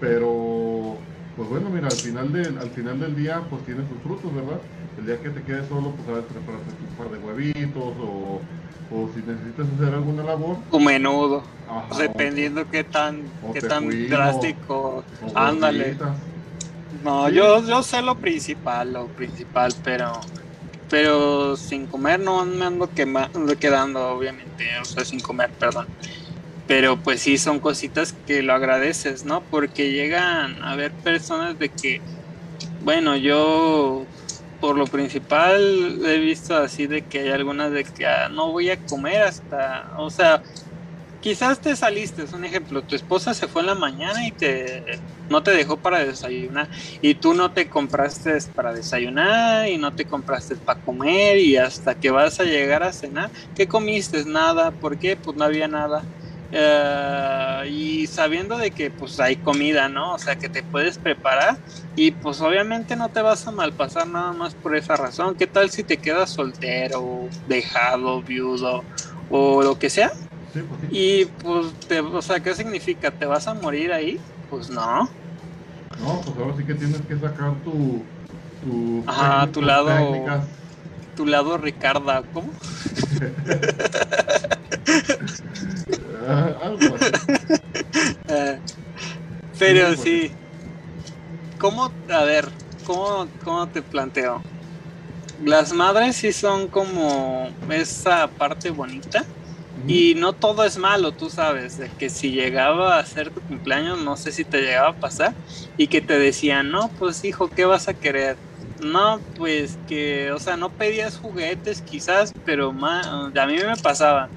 [0.00, 0.98] Pero,
[1.34, 4.60] pues bueno, mira, al final, del, al final del día, pues tiene sus frutos, ¿verdad?
[4.96, 8.42] El día que te quedes solo, pues sabes prepararte tu par de huevitos o,
[8.90, 13.84] o si necesitas hacer alguna labor, O menudo, ajá, dependiendo qué tan, o qué tan
[13.84, 14.74] cuido, drástico.
[14.96, 15.96] o- o Ándale.
[17.02, 17.34] No, Sí.
[17.34, 20.20] yo, yo sé lo principal, lo principal, pero
[20.90, 23.30] pero sin comer no me ando quema-
[23.60, 25.86] quedando, obviamente, o sea, sin comer, perdón.
[26.68, 29.42] Pero pues sí son cositas que lo agradeces, ¿no?
[29.42, 32.00] Porque llegan a ver personas de que,
[32.84, 34.06] bueno, yo
[34.60, 38.70] por lo principal he visto así de que hay algunas de que ah, no voy
[38.70, 40.42] a comer hasta, o sea,
[41.20, 45.00] quizás te saliste, es un ejemplo, tu esposa se fue en la mañana y te
[45.28, 46.68] no te dejó para desayunar
[47.02, 51.94] y tú no te compraste para desayunar y no te compraste para comer y hasta
[51.94, 54.24] que vas a llegar a cenar, ¿qué comiste?
[54.24, 55.16] Nada, ¿por qué?
[55.16, 56.02] Pues no había nada.
[56.50, 60.14] Eh, y sabiendo de que pues hay comida, ¿no?
[60.14, 61.60] O sea, que te puedes preparar
[61.94, 65.36] y pues obviamente no te vas a malpasar nada más por esa razón.
[65.36, 68.84] ¿Qué tal si te quedas soltero, dejado, viudo
[69.28, 70.10] o lo que sea?
[70.52, 70.86] Sí, pues sí.
[70.90, 73.10] Y pues, te, o sea, ¿qué significa?
[73.10, 74.18] ¿Te vas a morir ahí?
[74.48, 75.10] Pues no.
[75.98, 78.06] No, pues ahora sí que tienes que sacar tu...
[78.62, 80.46] tu Ajá, tu lado- técnicas.
[81.14, 82.54] Tu lado Ricarda, ¿cómo?
[86.28, 86.76] Ah.
[88.28, 88.60] Eh,
[89.58, 90.30] pero Sí.
[91.58, 92.52] ¿Cómo, a ver,
[92.84, 94.44] cómo, cómo te planteo?
[95.38, 99.26] Las madres sí son como esa parte bonita
[99.86, 103.98] y no todo es malo, tú sabes, de que si llegaba a ser tu cumpleaños,
[104.00, 105.36] no sé si te llegaba a pasar,
[105.76, 108.40] y que te decían, no, pues hijo, ¿qué vas a querer?
[108.78, 114.32] No, pues que, o sea, no pedías juguetes quizás, pero ma- a mí me pasaba,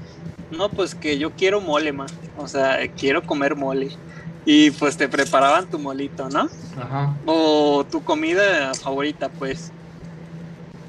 [0.52, 2.06] no, pues que yo quiero mole, ma,
[2.38, 3.92] o sea, quiero comer mole.
[4.46, 6.48] Y pues te preparaban tu molito, ¿no?
[6.78, 7.16] Ajá.
[7.26, 9.72] O tu comida favorita, pues.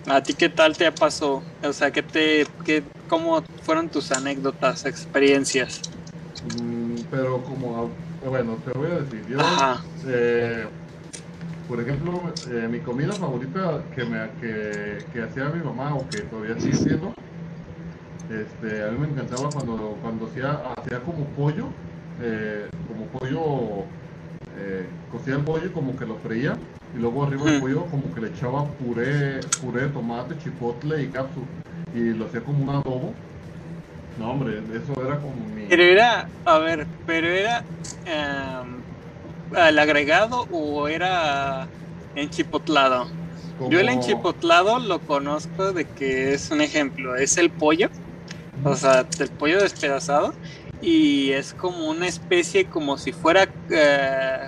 [0.07, 1.43] ¿A ti qué tal te pasó?
[1.63, 5.81] O sea, ¿qué te, qué, ¿cómo fueron tus anécdotas, experiencias?
[6.61, 7.91] Mm, pero como,
[8.27, 9.83] bueno, te voy a decir, yo, Ajá.
[10.07, 10.67] eh,
[11.69, 16.23] por ejemplo, eh, mi comida favorita que, me, que, que hacía mi mamá o que
[16.23, 17.15] todavía sigue siendo,
[18.31, 21.67] este, a mí me encantaba cuando, cuando hacía, hacía como pollo,
[22.23, 23.85] eh, como pollo,
[24.59, 26.57] eh, cocía el pollo y como que lo freía,
[26.97, 27.61] y luego arriba del Mm.
[27.61, 31.47] pollo como que le echaba puré, puré de tomate, chipotle y cápsula,
[31.95, 33.13] y lo hacía como un adobo.
[34.19, 35.67] No, hombre, eso era como mi...
[35.69, 37.65] Pero era, a ver, pero era
[38.05, 38.83] em,
[39.57, 41.67] el agregado o era
[42.15, 43.09] enchipotlado.
[43.71, 47.91] Yo el enchipotlado lo conozco de que es un ejemplo, es el pollo,
[48.65, 50.35] o sea, el pollo despedazado
[50.81, 54.39] y es como una especie como si fuera eh,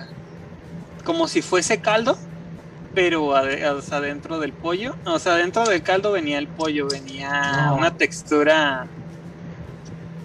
[1.03, 2.17] como si fuese caldo,
[2.93, 6.87] pero ade- o sea, dentro del pollo, o sea, dentro del caldo venía el pollo,
[6.87, 7.29] venía
[7.69, 7.75] No.
[7.77, 8.89] una textura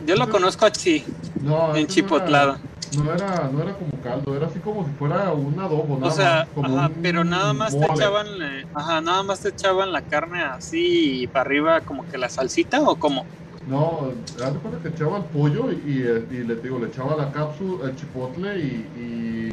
[0.03, 1.05] yo lo conozco así,
[1.41, 2.59] No, ese enchipotlado.
[2.97, 5.99] No era, no era, no era como caldo, era así como si fuera un adobo,
[5.99, 9.22] nada O sea, más, como ajá, un pero nada más te echaban, eh, ajá, nada
[9.22, 13.26] más te echaban la carne así y para arriba como que la salsita o como.
[13.68, 17.16] No, haz cuenta que echaba el pollo y, y, eh, y le digo, le echaba
[17.16, 19.52] la cápsula, el chipotle y,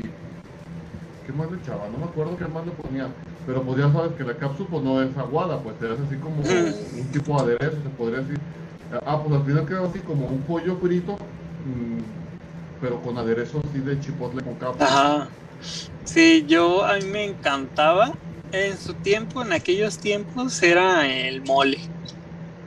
[1.26, 1.88] ¿qué más le echaba?
[1.91, 3.08] No me acuerdo qué más le ponía.
[3.45, 6.38] Pero pues ya sabes que la cápsula pues no es aguada, pues es así como
[6.38, 8.39] un tipo de aderezo, se podría decir.
[9.05, 13.80] Ah, pues al final queda así como un pollo frito, mm, pero con aderezo así
[13.80, 14.86] de chipotle con cápsula.
[14.86, 15.28] Ajá.
[16.05, 18.14] Sí, yo a mí me encantaba.
[18.53, 21.80] En su tiempo, en aquellos tiempos, era el mole.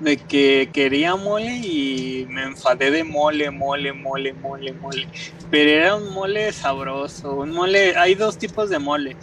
[0.01, 5.07] De que quería mole y me enfadé de mole, mole, mole, mole, mole.
[5.51, 7.35] Pero era un mole sabroso.
[7.35, 9.17] Un mole, hay dos tipos de mole.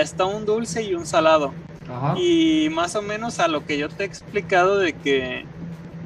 [0.00, 1.52] Está un dulce y un salado.
[1.88, 2.14] Ajá.
[2.18, 5.44] Y más o menos a lo que yo te he explicado de que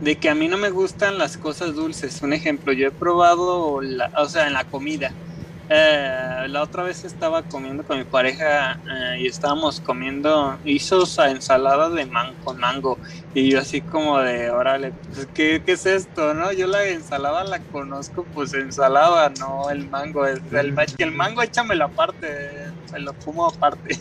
[0.00, 2.20] de que a mí no me gustan las cosas dulces.
[2.22, 5.12] Un ejemplo, yo he probado, la, o sea, en la comida.
[5.68, 11.90] Eh, la otra vez estaba comiendo con mi pareja eh, y estábamos comiendo, hizo ensalada
[11.90, 12.98] de man con mango
[13.34, 16.32] y yo así como de, órale, pues, ¿qué, ¿qué es esto?
[16.34, 20.24] no Yo la ensalada la conozco, pues ensalada, no el mango.
[20.26, 22.28] El, mango échamelo aparte,
[22.90, 23.98] se lo fumo aparte.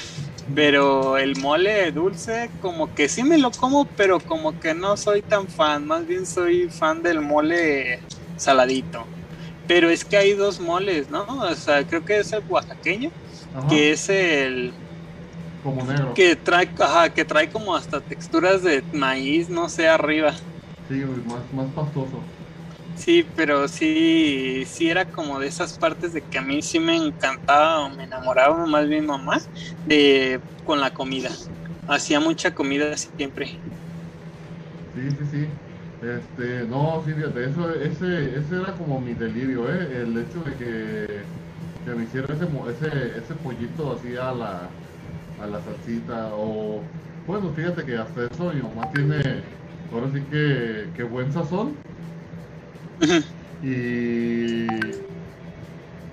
[0.54, 5.20] Pero el mole dulce, como que sí me lo como, pero como que no soy
[5.20, 5.86] tan fan.
[5.86, 8.00] Más bien soy fan del mole
[8.38, 9.04] saladito.
[9.68, 11.26] Pero es que hay dos moles, ¿no?
[11.28, 13.10] O sea, creo que es el oaxaqueño,
[13.52, 13.68] Ajá.
[13.68, 14.74] que es el
[15.60, 16.14] Como negro.
[16.14, 20.36] que trae, ajá, que trae como hasta texturas de maíz, no sé, arriba.
[20.88, 20.94] Sí,
[21.24, 22.34] más, más pastoso.
[22.92, 26.96] Sí, pero sí, sí era como de esas partes de que a mí sí me
[26.96, 29.38] encantaba o me enamoraba más bien mamá
[29.84, 31.30] de con la comida.
[31.86, 33.62] Hacía mucha comida siempre.
[34.94, 35.67] Sí, sí, sí.
[36.00, 40.02] Este, no, sí, fíjate, eso, ese, ese era como mi delirio, ¿eh?
[40.02, 41.26] El hecho de que,
[41.84, 44.72] que me hiciera ese, ese, ese pollito así a la,
[45.38, 46.84] a la salsita, o,
[47.26, 49.20] bueno, fíjate que hasta eso mi mamá tiene,
[49.90, 51.78] ahora sí que, que buen sazón,
[53.60, 55.08] y,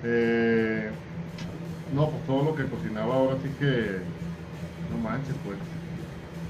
[0.02, 0.94] eh,
[1.90, 4.06] no, pues todo lo que cocinaba ahora sí que,
[4.90, 5.60] no manches, pues.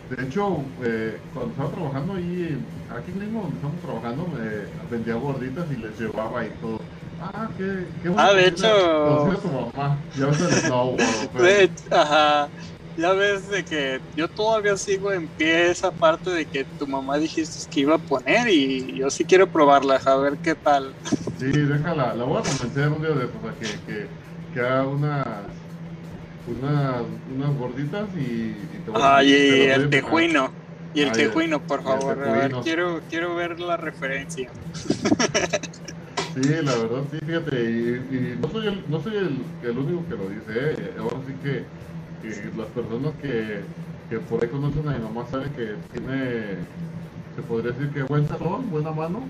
[0.10, 2.58] De hecho, eh, cuando estaba trabajando ahí,
[2.90, 6.78] aquí mismo donde estamos trabajando, me vendía gorditas y les llevaba y todo.
[7.20, 10.04] Ah, qué, qué Ah, de hecho- cocina tu mamá.
[10.16, 10.98] Ya ves el snowboard,
[11.34, 12.52] pero- De hecho, ajá.
[12.98, 17.18] Ya ves de que yo todavía sigo en pie esa parte de que tu mamá
[17.18, 20.96] dijiste que iba a poner y yo sí quiero probarla, a ver qué tal.
[21.38, 24.10] Sí, déjala, la voy a convencer un día de a que, que,
[24.54, 25.26] que haga unas,
[26.46, 29.32] unas, unas gorditas y, y te voy a- Ajá, y
[29.70, 30.56] el tejuino.
[30.94, 32.24] Y el Ah, tejuino, por favor.
[32.24, 34.50] A ver, quiero, quiero ver la referencia.
[36.34, 40.06] Sí, la verdad, sí, fíjate, y, y no soy, el, no soy el, el único
[40.08, 40.96] que lo dice, ¿eh?
[41.00, 41.66] ahora sí que,
[42.22, 43.64] que las personas que,
[44.10, 46.66] que por ahí conocen a mi mamá saben que tiene,
[47.36, 49.30] se podría decir que buen sazón, buena mano,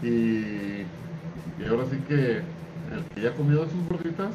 [0.00, 0.82] y,
[1.58, 2.38] y ahora sí que
[2.90, 4.34] el que ya ha comido sus gorditas,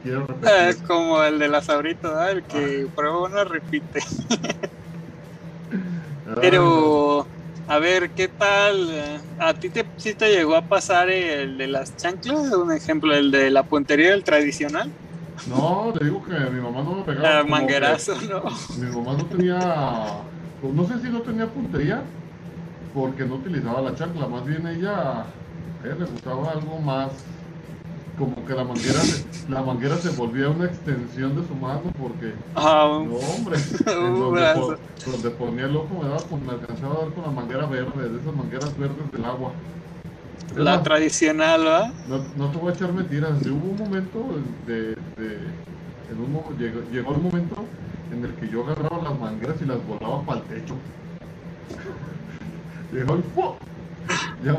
[0.00, 0.78] quiere Ah, repetir.
[0.82, 2.32] como el de las ¿verdad?
[2.32, 4.00] el que prueba una repite.
[6.24, 7.30] Ay, Pero,
[7.66, 9.24] a ver, ¿qué tal?
[9.38, 12.52] ¿A ti te, sí te llegó a pasar el de las chanclas?
[12.54, 14.94] Un ejemplo, el de la puntería del tradicional.
[15.44, 17.40] No, te digo que mi mamá no me pegaba.
[17.40, 18.42] Ah, que- manguerazo, ¿no?
[18.74, 20.30] Mi mamá no tenía,
[20.60, 22.14] pues, no sé si no tenía puntería,
[22.92, 25.38] porque no utilizaba la chancla, más bien ella, a
[25.84, 27.37] ella le gustaba algo más,
[28.18, 32.32] como que la manguera, se- la manguera se volvía una extensión de su mano, porque,
[32.54, 33.56] Ah, no hombre,
[33.86, 38.08] donde, ponía el ojo me daba con, me alcanzaba a dar con la manguera verde,
[38.08, 39.52] de esas mangueras verdes del agua.
[40.56, 41.92] La tradicional, ¿verdad?
[42.08, 43.30] no, no te voy a echar mentiras.
[43.46, 44.26] hubo un momento
[44.66, 45.38] de, de-
[46.10, 47.64] en un llegó, llegó el momento
[48.12, 50.74] en el que yo agarraba las mangueras y las volaba para el techo.
[52.92, 53.42] Llegó el ¡fu!
[54.42, 54.56] Ya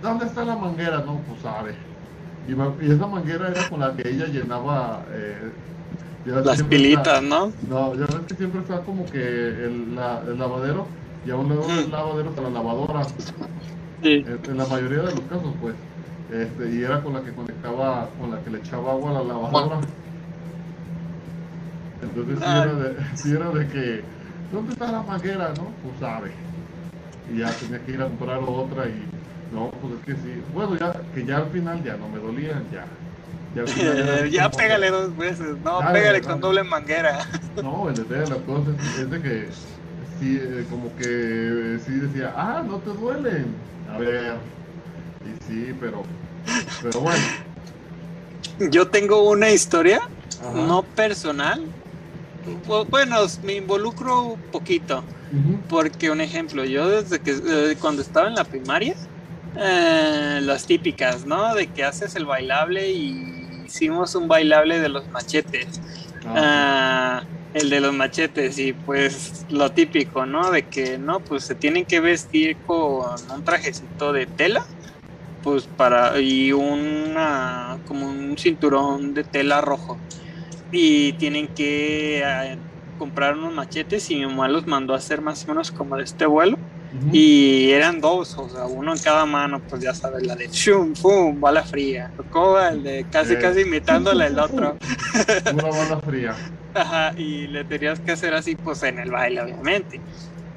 [0.00, 1.02] ¿Dónde está la manguera?
[1.04, 1.74] No, pues sabe.
[2.48, 5.50] Y, ma- y esa manguera era con la que ella llenaba eh,
[6.24, 7.52] Las pilitas, está- ¿no?
[7.68, 10.86] no, ya ves que siempre está como que el, la- el lavadero
[11.26, 13.06] y a un lado del lavadero está la lavadora.
[14.02, 14.24] Sí.
[14.26, 15.74] En, en la mayoría de los casos, pues.
[16.30, 19.22] Este, y era con la que conectaba, con la que le echaba agua a la
[19.24, 19.80] lavadora.
[22.02, 22.62] Entonces sí Ah.
[22.64, 24.04] era, de, sí era de que,
[24.52, 25.48] ¿dónde está la manguera?
[25.56, 26.30] No, pues sabe.
[27.32, 29.06] Y ya tenía que ir a comprar otra y,
[29.52, 30.42] no, pues es que sí.
[30.54, 32.86] Bueno, ya, que ya al final ya no me dolían, ya.
[33.54, 33.68] Ya, al
[34.28, 36.22] final pégale dos veces, no, Dale, pégale dale.
[36.22, 37.18] con doble manguera.
[37.62, 39.48] no, el detalle de las cosas es, de que
[40.20, 43.46] sí, eh, como que eh, sí decía, ah, no te duelen.
[43.94, 44.34] A ver.
[45.24, 46.02] Y sí, pero,
[46.82, 47.22] pero bueno.
[48.70, 50.00] Yo tengo una historia,
[50.40, 50.52] Ajá.
[50.52, 51.60] no personal.
[52.44, 55.04] Bu- Bueno, me involucro un poquito.
[55.68, 58.94] Porque, un ejemplo, yo desde que eh, cuando estaba en la primaria,
[59.56, 61.54] eh, las típicas, ¿no?
[61.54, 65.80] De que haces el bailable y hicimos un bailable de los machetes.
[66.26, 67.22] Ah, Ah,
[67.54, 70.50] el de los machetes y pues lo típico, ¿no?
[70.50, 74.64] De que no, pues se tienen que vestir con un trajecito de tela,
[75.42, 79.96] pues para y una como un cinturón de tela rojo
[80.70, 82.56] y tienen que ah,
[82.98, 86.04] comprar unos machetes y mi mamá los mandó a hacer más o menos como de
[86.04, 86.58] este vuelo
[86.94, 87.10] ujú.
[87.12, 90.92] y eran dos, o sea, uno en cada mano, pues ya sabes, la de shum,
[90.94, 93.38] pum, bala fría, como el de casi Eh.
[93.38, 94.76] casi imitándola el otro.
[95.52, 96.34] Una bala fría.
[96.74, 100.00] Ajá, y le tenías que hacer así, pues en el baile, obviamente.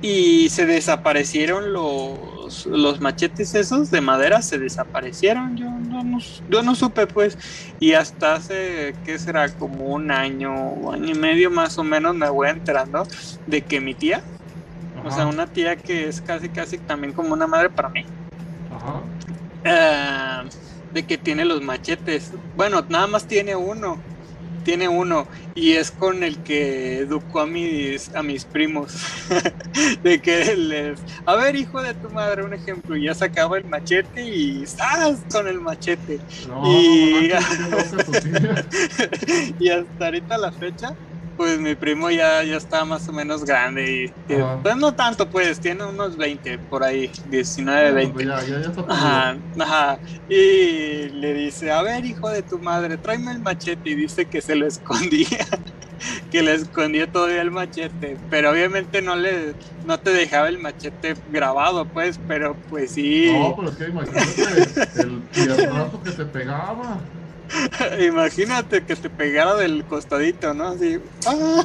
[0.04, 5.56] Y se desaparecieron los, los machetes esos de madera, se desaparecieron.
[5.58, 6.18] Yo no, no-
[6.50, 7.38] yo no supe, pues.
[7.80, 9.48] Y hasta hace, ¿qué será?
[9.50, 13.06] Como un año, año y medio más o menos, me voy enterando
[13.46, 14.22] de que mi tía,
[15.04, 18.06] o sea, una tía que es casi, casi también como una madre para mí,
[18.76, 19.02] Ajá.
[19.66, 20.44] ah,
[20.94, 22.32] de que tiene los machetes.
[22.58, 23.98] Bueno, nada más tiene uno.
[24.66, 25.26] Tiene uno.
[25.56, 28.94] Y es con el que educó a mis, a mis primos.
[30.04, 31.00] de que les.
[31.26, 32.96] A ver, hijo de tu madre, un ejemplo.
[32.96, 35.20] Y ya sacaba el machete y ¡zas!
[35.32, 36.20] con el machete.
[36.48, 38.66] No, Y- no, tía.
[39.60, 40.94] y hasta ahorita la fecha.
[41.42, 45.60] Pues mi primo ya, ya está más o menos grande y, pues no tanto pues,
[45.60, 48.26] tiene unos 20 por ahí, 19, 20.
[48.26, 50.00] Ya, ya, ya está Ajá, ajá.
[50.30, 53.90] Y le dice, a ver, hijo de tu madre, tráeme el machete.
[53.90, 55.48] Y dice que se lo escondía,
[56.30, 58.18] que le escondía todavía el machete.
[58.30, 63.32] Pero obviamente no le, no te dejaba el machete grabado, pues, pero pues sí.
[63.34, 67.00] No, pero es que imagínate el piernazo que te pegaba.
[68.06, 70.68] Imagínate que te pegara del costadito, ¿no?
[70.70, 71.00] Así.
[71.28, 71.64] ¡ah!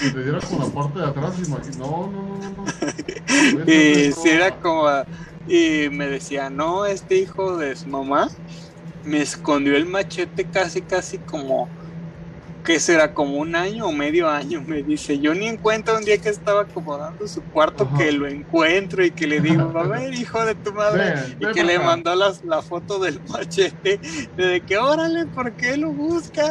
[0.00, 1.34] Que te diera con la parte de atrás.
[1.38, 2.64] imagi- No, no, no, no.
[2.64, 2.64] no.
[3.66, 4.88] Y si era como.
[5.46, 8.28] Y me decía, no, este hijo de su mamá
[9.04, 11.68] me escondió el machete casi, casi como.
[12.68, 13.14] ¿Qué será?
[13.14, 15.18] Como un año o medio año, me dice.
[15.18, 17.96] Yo ni encuentro un día que estaba acomodando su cuarto Ajá.
[17.96, 21.14] que lo encuentro y que le digo, a ver, hijo de tu madre.
[21.14, 23.98] Ven, y ven que le mandó las- la foto del machete.
[24.36, 26.44] De que, órale, ¿por qué lo busca?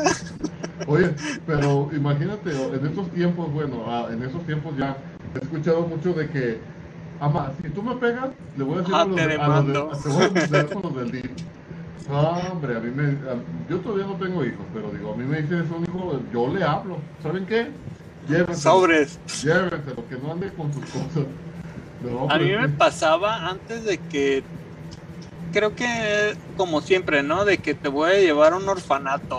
[0.87, 1.13] Oye,
[1.45, 4.97] pero imagínate, en estos tiempos, bueno, ah, en esos tiempos ya
[5.35, 6.63] he escuchado mucho de que,
[7.19, 9.47] ama, si tú me pegas, le voy a decir Ah, a los, te de- a
[9.47, 11.31] los de- a los del DIF.
[12.09, 13.35] No, hombre, a mí me, a-
[13.69, 16.47] yo todavía no tengo hijos, pero digo, a mí me dicen, es un hijo, yo
[16.53, 17.67] le hablo, ¿saben qué?
[18.29, 19.19] Llévenselo, Sobres.
[19.43, 21.25] llévenselo, que no ande con sus cosas.
[22.03, 24.43] No, A mí me pasaba antes de que,
[25.51, 27.43] creo que como siempre, ¿no?
[27.45, 29.37] De que te voy a llevar a un orfanato,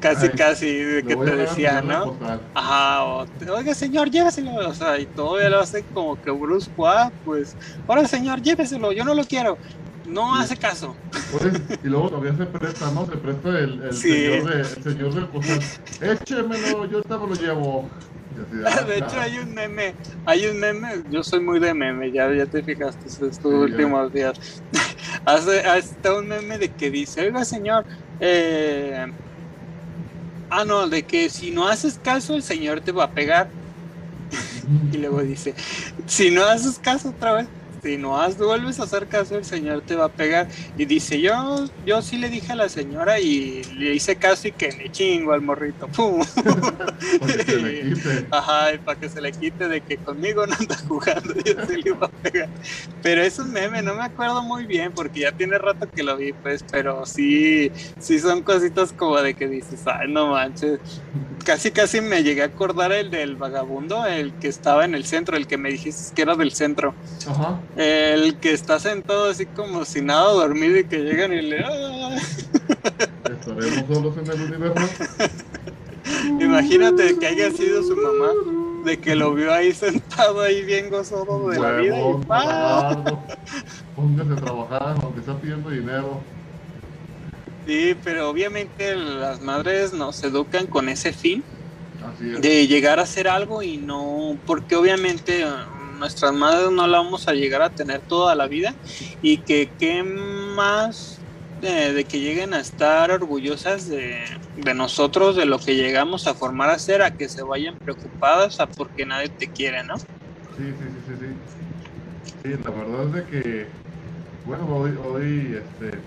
[0.00, 2.18] casi, Ay, casi, de que te decía, ¿no?
[2.54, 6.86] Ajá, o, te- oiga señor, lléveselo, o sea, y todavía lo hace como que brusco,
[6.86, 7.56] ah, pues,
[7.86, 9.58] ahora señor, lléveselo, yo no lo quiero.
[10.06, 10.94] No hace caso.
[11.82, 13.06] Y luego todavía se presta, ¿no?
[13.06, 14.10] Se presta el, el Sí.
[14.10, 15.60] señor, de, el señor del costal.
[16.00, 17.88] Échemelo, yo ahorita me lo llevo.
[18.66, 19.94] Así, ah, De hecho, hay un meme,
[20.26, 24.62] hay un meme, yo soy muy de meme, ya, ya te fijaste estos últimos días.
[25.24, 27.84] Hace, hasta un meme de que dice, oiga señor,
[28.18, 29.06] eh...
[30.50, 33.48] ah no, de que si no haces caso el señor te va a pegar.
[34.92, 35.54] Y luego dice,
[36.06, 37.48] si no haces caso otra vez,
[37.82, 40.46] si no has, vuelves a hacer caso, el señor te va a pegar.
[40.78, 44.52] Y dice, yo, yo sí le dije a la señora y le hice caso y
[44.52, 45.88] que me chingo al morrito.
[45.96, 46.24] ¡Pum!
[47.18, 48.26] Porque se le quite.
[48.30, 51.82] Ajá, y para que se le quite de que conmigo no anda jugando, yo sí
[51.82, 52.48] le iba a pegar.
[53.02, 56.16] Pero es un meme, no me acuerdo muy bien porque ya tiene rato que lo
[56.16, 60.78] vi, pues, pero sí, sí son cositas como de que dices, ay, no manches.
[61.44, 65.36] Casi, casi me llegué a acordar el del vagabundo, el que estaba en el centro,
[65.36, 66.94] el que me dijiste que era del centro.
[67.26, 67.60] Ajá.
[67.76, 71.64] El que está sentado así como si nada dormido y que llegan y le...
[71.64, 72.16] "Ah".
[73.24, 74.88] Estaremos solos en el universo.
[76.40, 78.28] Imagínate que haya sido su mamá,
[78.84, 81.96] de que lo vio ahí sentado ahí bien gozoso de la vida.
[83.96, 86.20] Póngase a trabajar, aunque está pidiendo dinero.
[87.66, 91.42] Sí, pero obviamente las madres nos educan con ese fin
[92.40, 95.44] de llegar a hacer algo y no, porque obviamente
[96.02, 98.74] nuestras madres no la vamos a llegar a tener toda la vida
[99.20, 101.20] y que qué más
[101.60, 104.16] de que lleguen a estar orgullosas de,
[104.56, 108.58] de nosotros, de lo que llegamos a formar a ser, a que se vayan preocupadas
[108.58, 109.96] a porque nadie te quiere, ¿no?
[109.96, 110.04] Sí,
[110.56, 111.28] sí, sí, sí, sí.
[112.42, 113.66] Sí, la verdad es de que,
[114.44, 115.98] bueno, hoy, hoy este,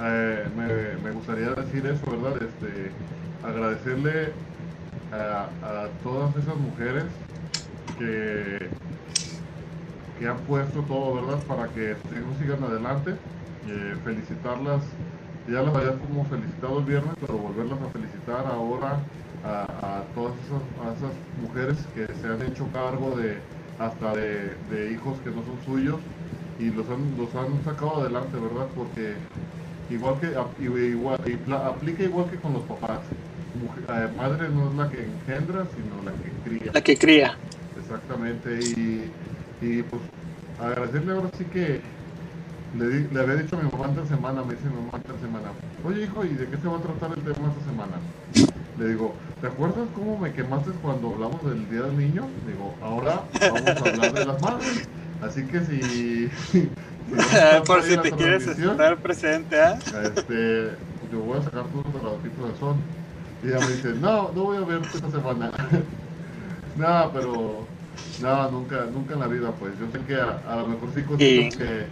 [0.00, 2.40] eh, me, me gustaría decir eso, ¿verdad?
[2.40, 2.92] Este,
[3.42, 4.32] agradecerle
[5.12, 7.04] a, a todas esas mujeres
[7.98, 8.68] que,
[10.22, 11.42] que han puesto todo, ¿verdad?
[11.48, 11.96] Para que
[12.38, 13.10] sigan adelante.
[13.68, 14.82] Eh, felicitarlas
[15.48, 19.00] ya las había como felicitado el viernes, pero volverlas a felicitar ahora
[19.44, 21.10] a, todas esas,
[21.42, 23.38] mujeres que se han hecho cargo de
[23.80, 25.98] hasta de, hijos que no son suyos
[26.60, 28.68] y los han, los han sacado adelante, ¿verdad?
[28.76, 29.14] Porque
[29.90, 30.30] igual que
[30.64, 31.18] igual,
[31.66, 33.00] aplica igual que con los papás.
[33.88, 36.72] Eh, madre no es la que engendra, sino la que cría.
[36.72, 37.36] La que cría.
[37.76, 38.60] Exactamente.
[38.60, 39.10] Y,
[39.60, 40.02] y pues
[40.66, 41.80] agradecerle ahora sí que
[42.78, 45.48] le, le había dicho a mi mamá esta semana, me dice mi mamá esta semana,
[45.84, 48.50] oye hijo, ¿y de qué se va a tratar el tema esta semana?
[48.78, 52.26] Le digo, ¿te acuerdas cómo me quemaste cuando hablamos del Día del Niño?
[52.46, 54.88] Digo, ahora vamos a hablar de las madres.
[55.22, 56.30] Así que si...
[57.66, 59.78] Por si te quieres estar presente, ¿ah?
[60.04, 60.70] Este,
[61.12, 62.76] yo voy a sacar todos los trabajitos de son.
[63.42, 65.50] Y ella me dice, no, no voy a ver esta semana.
[66.76, 67.66] no, pero...
[68.20, 69.72] No, nunca, nunca en la vida, pues.
[69.78, 71.86] Yo sé que a, lo mejor sí cosas que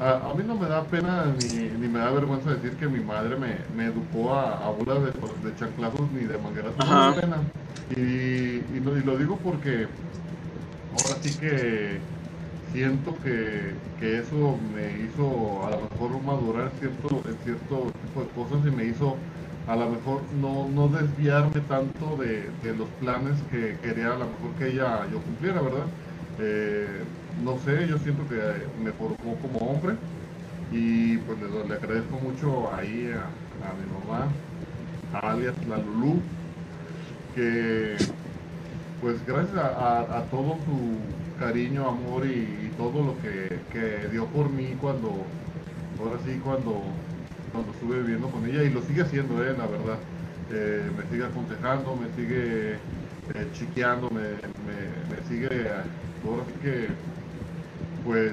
[0.00, 3.36] a, mí no me da pena ni, ni, me da vergüenza decir que mi madre
[3.36, 5.10] me, me educó a, a bolas de,
[5.48, 6.72] de chanclazos ni de mangueras.
[6.78, 7.36] No me da pena.
[7.96, 9.88] Y, y, lo, y, lo, digo porque
[10.92, 11.98] ahora sí que
[12.72, 18.28] siento que, que, eso me hizo a lo mejor madurar cierto, en cierto tipo de
[18.28, 19.16] cosas y me hizo
[19.70, 24.26] a lo mejor no, no desviarme tanto de, de los planes que quería a lo
[24.26, 25.86] mejor que ella yo cumpliera, ¿verdad?
[26.40, 27.04] Eh,
[27.44, 28.40] no sé, yo siento que
[28.82, 29.94] me formó como hombre
[30.72, 34.26] y pues le, agradezco mucho ahí a, mi mamá,
[35.14, 36.20] a alias la Lulú,
[37.36, 37.96] que
[39.00, 45.12] pues gracias a, todo su cariño, amor y, todo lo que, dio por mí cuando,
[46.00, 46.82] ahora sí, cuando,
[47.52, 49.98] cuando estuve viviendo con ella y lo sigue haciendo, eh, la verdad.
[50.52, 55.70] Eh, me sigue aconsejando, me sigue eh, chiqueando, me, me, sigue,
[56.24, 56.88] ahora sí que
[58.04, 58.32] pues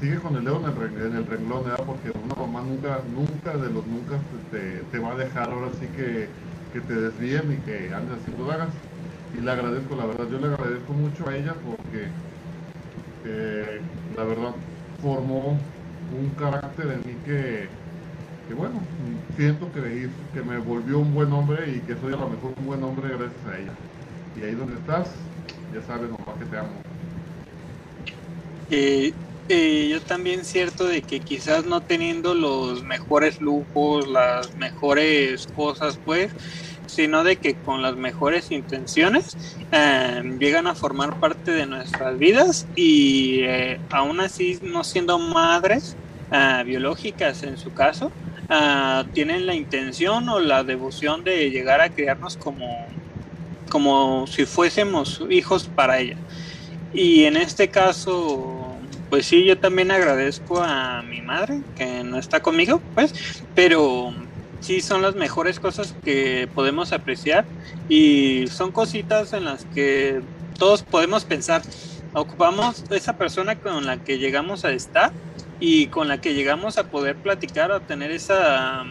[0.00, 4.18] sigue con el dedo en el, renglón, porque una mamá nunca, nunca de los nunca
[4.52, 6.28] te, va a dejar ahora sí que,
[6.80, 8.68] te desvíen y que andes haciendo dagas.
[9.36, 12.06] Y le agradezco, la verdad, yo le agradezco mucho a ella porque
[13.24, 13.80] eh,
[14.16, 14.54] la verdad
[15.02, 15.58] formó
[16.16, 17.68] un carácter en mí que,
[18.52, 18.80] bueno,
[19.36, 22.66] siento que, que me volvió un buen hombre y que soy a lo mejor un
[22.66, 23.72] buen hombre gracias a ella.
[24.36, 25.08] Y ahí donde estás,
[25.72, 26.68] ya sabes, mamá, que te amo.
[28.70, 29.12] Eh,
[29.48, 35.98] eh, yo también cierto de que quizás no teniendo los mejores lujos, las mejores cosas,
[36.04, 36.32] pues,
[36.86, 39.36] sino de que con las mejores intenciones
[39.70, 45.96] em, llegan a formar parte de nuestras vidas y eh, aún así no siendo madres
[46.30, 48.10] ah, biológicas en su caso,
[48.48, 52.86] ah, tienen la intención o la devoción de llegar a criarnos como,
[53.70, 56.16] como si fuésemos hijos para ella.
[56.92, 58.76] Y en este caso,
[59.10, 64.14] pues sí, yo también agradezco a mi madre que no está conmigo, pues, pero
[64.60, 67.44] sí son las mejores cosas que podemos apreciar
[67.88, 70.22] y son cositas en las que
[70.58, 71.62] todos podemos pensar.
[72.14, 75.12] Ocupamos esa persona con la que llegamos a estar
[75.60, 78.84] y con la que llegamos a poder platicar, a tener esa,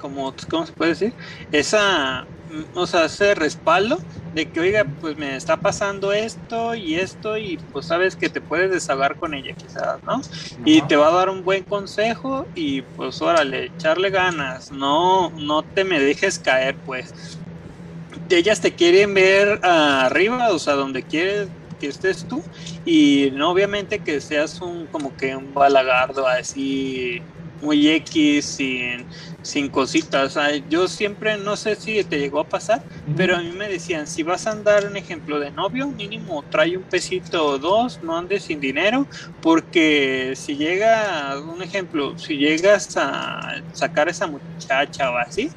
[0.00, 1.12] como, ¿cómo se puede decir?
[1.52, 2.26] Esa
[2.74, 3.98] o sea, ese respaldo
[4.34, 8.40] de que, oiga, pues me está pasando esto y esto y pues sabes que te
[8.40, 10.20] puedes desahogar con ella quizás, ¿no?
[10.64, 15.62] Y te va a dar un buen consejo y pues órale, echarle ganas, no, no
[15.62, 17.38] te me dejes caer, pues.
[18.28, 21.48] Ellas te quieren ver arriba, o sea, donde quieres
[21.80, 22.42] que estés tú
[22.84, 27.20] y no obviamente que seas un como que un balagardo así
[27.60, 29.06] muy X, sin,
[29.42, 30.38] sin cositas.
[30.68, 32.82] yo siempre, no sé si te llegó a pasar,
[33.16, 36.76] pero a mí me decían, si vas a andar un ejemplo de novio, mínimo trae
[36.76, 39.06] un pesito o dos, no andes sin dinero,
[39.40, 45.50] porque si llega, un ejemplo, si llegas a sacar a esa muchacha o así,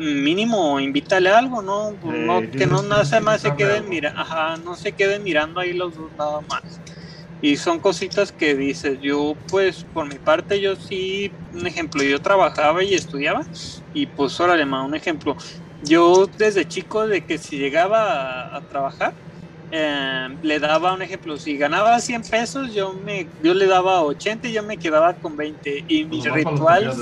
[0.00, 1.92] mínimo invítale algo, ¿no?
[1.92, 5.94] no que no nada más se queden mira, ajá, no se queden mirando ahí los
[5.96, 6.62] dos nada más.
[7.42, 12.20] Y son cositas que dices, yo pues por mi parte yo sí, un ejemplo, yo
[12.20, 13.42] trabajaba y estudiaba
[13.94, 15.36] y pues órale, ma, un ejemplo,
[15.82, 19.12] yo desde chico de que si llegaba a, trabajar,
[19.70, 24.48] eh, le daba un ejemplo, si ganaba 100 pesos, yo me yo le daba 80
[24.48, 25.84] y yo me quedaba con 20.
[25.88, 26.92] Y mi ritual,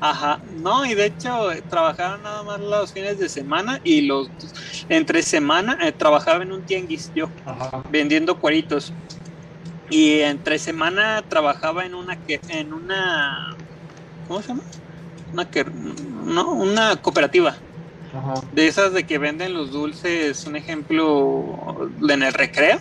[0.00, 4.32] ajá, no, y de hecho trabajaba nada más los fines de semana y los
[4.88, 7.32] entre semana eh, trabajaba en un tianguis yo,
[7.90, 8.98] vendiendo cueritos
[9.88, 13.36] y entre semana trabajaba en una que en una
[14.26, 14.64] ¿cómo se llama?
[15.32, 17.58] Una que no, una cooperativa.
[18.50, 21.56] De esas de que venden los dulces, un ejemplo
[22.08, 22.78] en el recreo.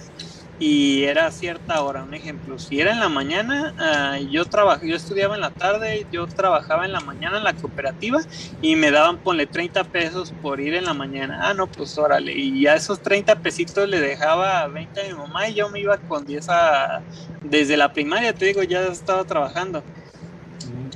[0.57, 2.03] y era a cierta hora.
[2.03, 6.07] Un ejemplo, si era en la mañana, ah, yo trabajaba, yo estudiaba en la tarde,
[6.11, 8.19] yo trabajaba en la mañana en la cooperativa
[8.61, 11.39] y me daban, ponle 30 pesos por ir en la mañana.
[11.49, 12.33] Ah, no, pues órale.
[12.37, 15.97] Y a esos 30 pesitos le dejaba 20 a mi mamá y yo me iba
[15.99, 17.05] con 10 a,
[17.43, 19.85] desde la primaria, te digo, ya estaba trabajando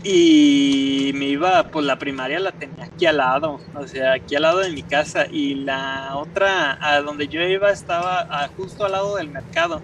[0.07, 4.43] y me iba, pues la primaria la tenía aquí al lado, o sea, aquí al
[4.43, 9.15] lado de mi casa y la otra a donde yo iba estaba justo al lado
[9.15, 9.81] del mercado,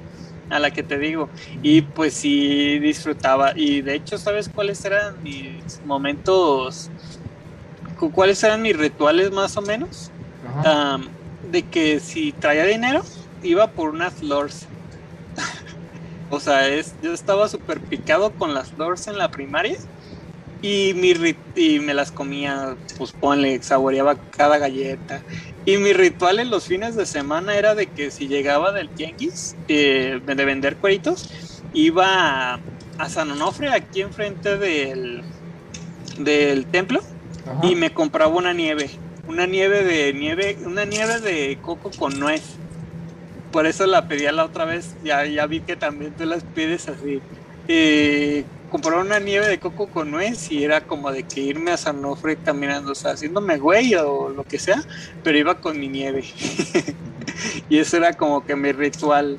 [0.51, 1.27] a la que te digo,
[1.63, 6.91] y pues sí disfrutaba y de hecho, ¿sabes cuáles eran mis momentos,
[8.13, 10.11] cuáles eran mis rituales más o menos?
[11.51, 13.01] de que si traía dinero,
[13.41, 14.67] iba por unas flores.
[16.29, 19.77] o sea, es, yo estaba súper picado con las flores en la primaria
[20.61, 21.13] y, mi
[21.55, 25.21] y me las comía, pues ponle, saboreaba cada galleta.
[25.65, 29.55] Y mi ritual en los fines de semana era de que si llegaba del tianguis
[29.67, 31.29] eh, de vender cueritos,
[31.73, 32.59] iba
[32.97, 35.23] a, San Onofre, aquí enfrente del,
[36.19, 37.01] del templo,
[37.63, 38.89] y me compraba una nieve.
[39.27, 42.43] Una nieve de nieve, una nieve de coco con nuez.
[43.51, 44.95] Por eso la pedía la otra vez.
[45.03, 47.21] Ya, ya vi que también tú las pides así.
[47.67, 51.77] Eh, comprar una nieve de coco con nuez y era como de que irme a
[51.77, 54.81] San Onofre caminando, o sea, haciéndome güey o lo que sea,
[55.23, 56.23] pero iba con mi nieve.
[57.69, 59.37] y eso era como que mi ritual.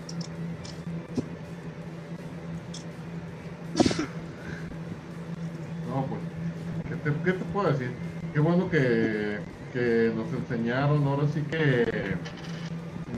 [5.88, 6.20] no, pues,
[6.88, 7.90] ¿qué te, ¿qué te, puedo decir?
[8.34, 9.38] Qué bueno que,
[9.72, 12.16] que nos enseñaron, ahora sí que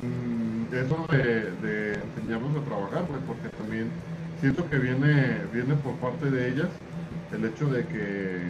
[0.01, 3.91] mm, eso de, de enseñarnos a trabajar, pues, porque también
[4.45, 6.69] siento que viene, viene por parte de ellas
[7.33, 8.43] el hecho de que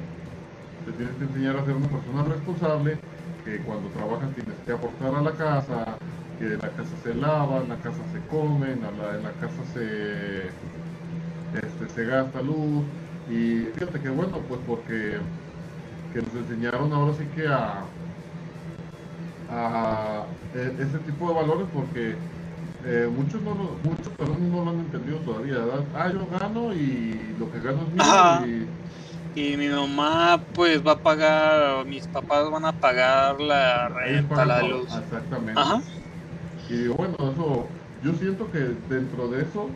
[0.85, 2.99] te tienes que enseñar a ser una persona responsable,
[3.45, 5.97] que cuando trabajas tienes que aportar a la casa,
[6.41, 10.49] que en la casa se lava, en la casa se come, en la, casa se,
[11.65, 12.83] este, se gasta luz.
[13.31, 15.19] Y fíjate que bueno, pues porque
[16.13, 17.85] que nos enseñaron ahora sí que a,
[19.49, 20.25] a
[20.57, 22.17] e, ese tipo de valores porque
[22.87, 25.85] eh, muchos no lo, muchos no lo han entendido todavía, ¿verdad?
[25.95, 28.69] Ah, yo gano y lo que gano es mío
[29.35, 29.57] y...
[29.57, 34.89] mi mamá pues va a pagar, mis papás van a pagar la renta, la luz.
[34.95, 35.61] Exactamente.
[36.69, 37.67] Y bueno, eso,
[38.03, 38.59] yo siento que
[38.89, 39.69] dentro de eso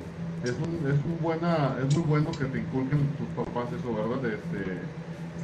[0.45, 4.33] es un, es un buena, es muy bueno que te inculquen tus papás eso, ¿verdad?
[4.33, 4.79] Este,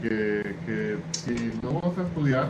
[0.01, 2.49] que, que si no vas a estudiar,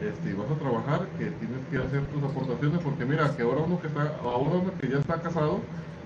[0.00, 3.80] este, vas a trabajar, que tienes que hacer tus aportaciones, porque mira, que ahora uno
[3.80, 5.60] que está, ahora uno que ya está casado,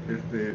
[0.09, 0.55] este,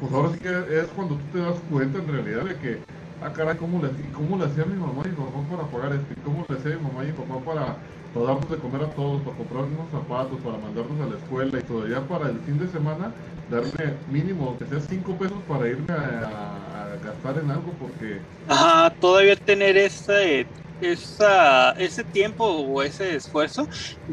[0.00, 2.78] pues ahora sí que es cuando tú te das cuenta en realidad de que,
[3.22, 6.12] ah caray, ¿cómo le, cómo le hacía mi mamá y mi papá para pagar esto?
[6.14, 7.76] ¿Y cómo le hacía mi mamá y mi papá para,
[8.14, 11.62] darnos de comer a todos, para comprar unos zapatos, para mandarnos a la escuela y
[11.62, 13.12] todavía para el fin de semana
[13.50, 18.20] darme mínimo, que sea cinco pesos para irme a, a gastar en algo porque...
[18.48, 20.46] Ajá, todavía tener ese
[20.80, 23.68] esa, ese tiempo o ese esfuerzo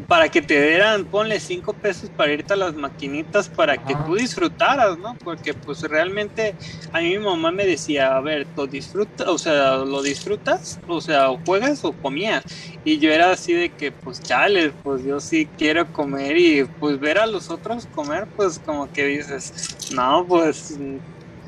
[0.08, 4.14] para que te dieran, ponle cinco pesos para irte a las maquinitas para que tú
[4.14, 5.16] disfrutaras, ¿no?
[5.22, 6.54] Porque pues realmente
[6.92, 9.26] a mí mi mamá me decía, a ver, ¿lo disfrutas?
[9.28, 10.78] O sea, ¿lo disfrutas?
[10.86, 12.44] O sea, ¿o juegas o comías?
[12.84, 16.98] Y yo era así de que, pues chale, pues yo sí quiero comer y pues
[17.00, 20.76] ver a los otros comer, pues como que dices, no, pues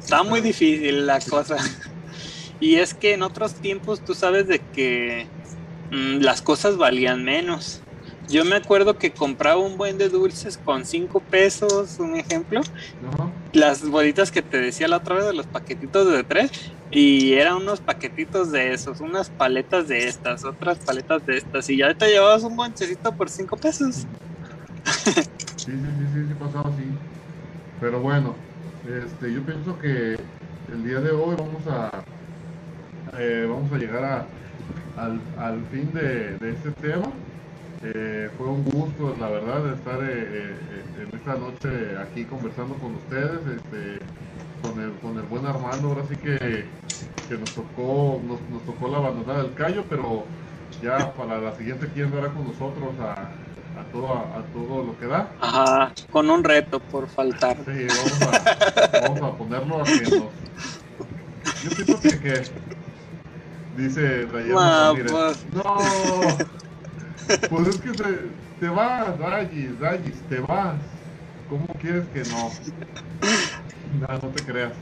[0.01, 1.57] está muy difícil la cosa.
[2.61, 5.27] Y es que en otros tiempos tú sabes de que
[5.91, 7.81] mm, las cosas valían menos.
[8.29, 12.61] Yo me acuerdo que compraba un buen de dulces con 5 pesos, un ejemplo.
[13.55, 16.51] Las bolitas que te decía la otra vez de los paquetitos de tres.
[16.91, 21.71] Y eran unos paquetitos de esos, unas paletas de estas, otras paletas de estas.
[21.71, 24.07] Y ya te llevabas un bonchecito por 5 pesos.
[24.85, 26.85] sí, sí, sí, sí, sí, pasaba así.
[27.81, 28.35] Pero bueno,
[28.85, 30.19] este, yo pienso que
[30.73, 31.91] el día de hoy vamos a
[33.19, 34.27] eh, vamos a llegar
[34.97, 37.07] al, fin de, este tema.
[37.83, 40.57] Eh, fue un gusto, la verdad, estar eh,
[41.01, 43.99] en esta noche aquí conversando con ustedes, este,
[44.63, 45.89] con, el, con el buen Armando.
[45.89, 46.67] Ahora sí que,
[47.39, 50.25] nos tocó nos, tocó la abandonada del callo, pero
[50.83, 53.31] ya para la siguiente quién estará con nosotros a,
[53.93, 55.29] todo, a, todo lo que da.
[55.41, 57.57] Ajá, con un reto por faltar.
[57.65, 57.87] Sí,
[59.03, 60.49] vamos a, ponerlo a que nos...
[61.63, 62.43] Yo pienso que
[63.79, 65.39] Dice Rayano pues.
[65.55, 65.77] No,
[67.49, 67.93] pues es que
[68.59, 70.75] te vas, Rayis, Rayis, te vas.
[71.49, 72.51] ¿Cómo quieres que no?
[74.01, 74.73] No, no te creas.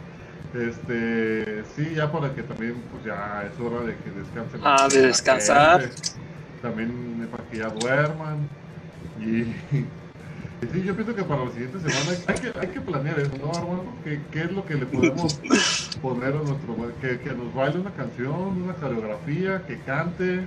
[0.55, 4.61] Este, sí, ya para que también, pues ya es hora de que descansen.
[4.65, 5.91] Ah, de descansar.
[6.63, 8.49] También para que ya duerman.
[9.21, 9.45] Y
[10.61, 13.51] sí, yo pienso que para la siguiente semana hay que, hay que planear eso, ¿no,
[13.51, 13.93] Armando?
[14.05, 15.35] ¿Qué, ¿Qué es lo que le podemos
[16.03, 16.77] poner a nuestro...
[17.01, 20.43] Que, que nos baile una canción, una coreografía, que cante.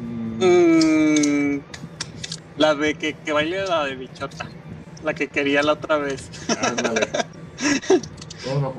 [0.00, 1.60] Mm, Mm,
[2.56, 4.48] la de que, que baile la de bichota.
[5.04, 6.30] La que quería la otra vez.
[6.60, 7.08] ándale.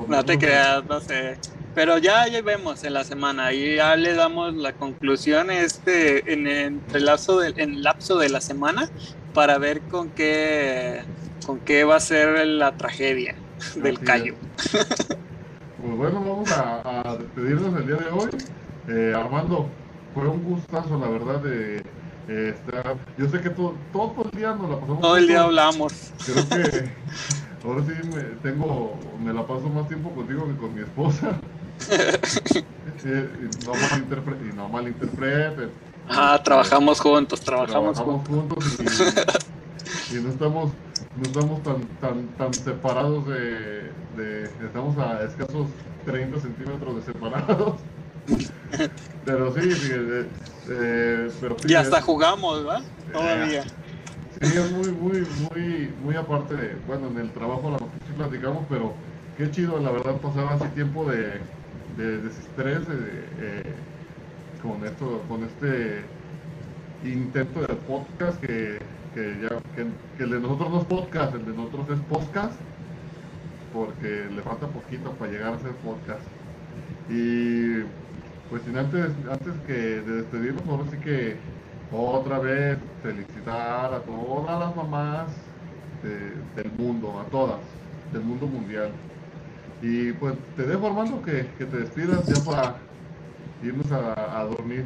[0.08, 1.38] No te creas, no sé.
[1.74, 6.46] Pero ya, ya vemos en la semana y ya le damos la conclusión este en
[6.46, 8.90] el entrelazo del en el lapso de la semana
[9.34, 11.02] para ver con qué
[11.44, 13.34] con qué va a ser la tragedia
[13.76, 14.34] del Así callo.
[15.84, 18.30] Pues bueno, vamos a, a despedirnos el día de hoy.
[18.88, 19.68] Eh, Armando,
[20.14, 21.82] fue un gustazo, la verdad, de
[22.28, 22.96] eh, estar.
[23.18, 25.00] Yo sé que todo, todo el día nos la pasamos.
[25.00, 26.12] Todo el día hablamos.
[26.24, 26.90] Creo que
[27.64, 31.38] ahora sí me, tengo, me la paso más tiempo contigo que con mi esposa.
[33.06, 34.48] Eh, y no malinterpreten.
[34.50, 35.68] Y no malinterpreten.
[36.08, 38.64] Ah, trabajamos juntos, trabajamos, Trabajamos juntos.
[38.64, 38.80] juntos
[40.10, 40.72] y, y no estamos
[41.16, 45.68] no estamos tan tan tan separados de, de- estamos a escasos
[46.04, 47.80] 30 centímetros de separados
[49.24, 50.26] pero sí, sí, eh,
[50.70, 52.82] eh, pero sí, Y hasta es- jugamos, ¿va?
[53.12, 53.62] Todavía.
[53.62, 55.20] sí, es muy muy
[55.52, 58.92] muy muy aparte de, bueno en el trabajo a lo mejor sí platicamos pero
[59.38, 61.40] qué chido la verdad pasar así tiempo de,
[61.96, 62.94] de desestrés de,
[63.40, 63.62] eh,
[64.64, 66.02] con esto con este
[67.04, 68.78] intento de podcast que,
[69.14, 72.58] que ya que, el de nosotros no es podcast el de nosotros es podcast
[73.72, 76.22] porque le falta poquito para llegar a ser podcast.
[77.08, 77.80] Y
[78.48, 81.36] pues sin antes antes que de despedirnos ahora sí que
[81.90, 85.28] otra vez felicitar a todas las mamás
[86.02, 87.60] de- del mundo a todas
[88.12, 88.90] del mundo mundial.
[89.82, 92.76] Y pues te dejo Armando que, que te despidas ya para
[93.62, 94.84] irnos a, a dormir.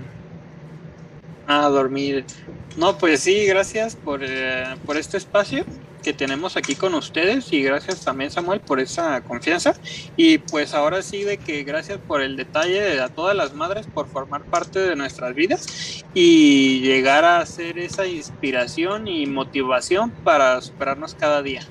[1.47, 2.25] A dormir.
[2.77, 5.65] No, pues sí, gracias por, eh, por este espacio
[6.03, 9.75] que tenemos aquí con ustedes y gracias también Samuel por esa confianza.
[10.17, 14.07] Y pues ahora sí de que gracias por el detalle a todas las madres por
[14.07, 21.15] formar parte de nuestras vidas y llegar a ser esa inspiración y motivación para superarnos
[21.15, 21.63] cada día.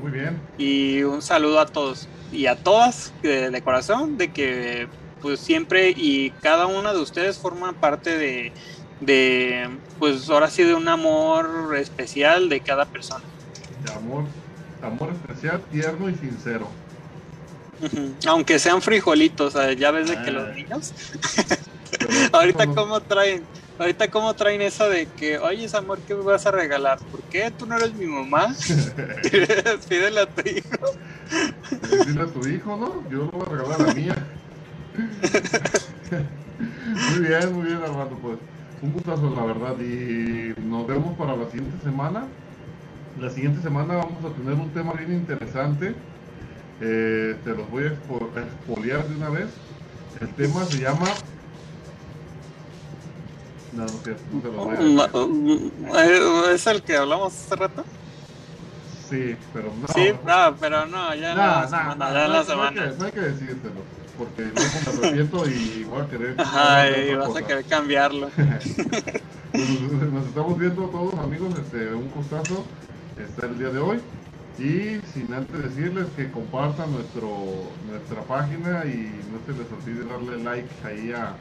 [0.00, 0.40] Muy bien.
[0.58, 4.88] Y un saludo a todos y a todas de, de corazón de que
[5.24, 8.52] pues siempre y cada una de ustedes forman parte de,
[9.00, 13.24] de pues ahora sí de un amor especial de cada persona.
[13.86, 14.24] de amor
[14.82, 16.68] amor especial tierno y sincero.
[18.26, 20.32] Aunque sean frijolitos, ya ves de que Ah.
[20.32, 20.92] los niños
[21.98, 23.42] Pero ahorita no- cómo traen
[23.78, 26.98] Ahorita cómo traen eso de que, oye, amor, ¿qué me vas a regalar?
[27.10, 27.50] ¿Por qué?
[27.50, 28.54] ¿Tú no eres mi mamá?
[29.88, 32.06] Pídele a tu hijo.
[32.06, 33.02] Dile a tu hijo, ¿no?
[33.10, 34.14] Yo voy a regalar a la mía.
[37.10, 38.16] muy bien, muy bien, Armando.
[38.22, 38.38] Pues
[38.82, 39.74] un gustazo, la verdad.
[39.80, 42.26] Y nos vemos para la siguiente semana.
[43.20, 45.94] La siguiente semana vamos a tener un tema bien interesante.
[46.80, 49.46] Eh, te los voy a expo- a expoliar de una vez.
[50.20, 51.06] El tema se llama.
[53.72, 54.80] No, no, sé, no se los voy a
[56.54, 57.84] ¿Es el que hablamos hace rato?
[59.10, 59.88] Sí, pero no.
[59.88, 61.60] Sí, no, pero no, ya No, no,
[61.94, 62.50] no, ya no no no
[64.16, 66.40] porque luego me y voy a querer.
[66.40, 68.30] Ajá, y vas a querer cambiarlo.
[69.54, 72.64] Nos, nos estamos viendo todos amigos, este, un gustazo
[73.22, 74.00] estar el día de hoy.
[74.58, 77.28] Y sin antes decirles que compartan nuestro,
[77.88, 81.36] nuestra página y no se les olvide darle like ahí a,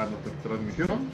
[0.00, 1.10] a nuestra transmisión.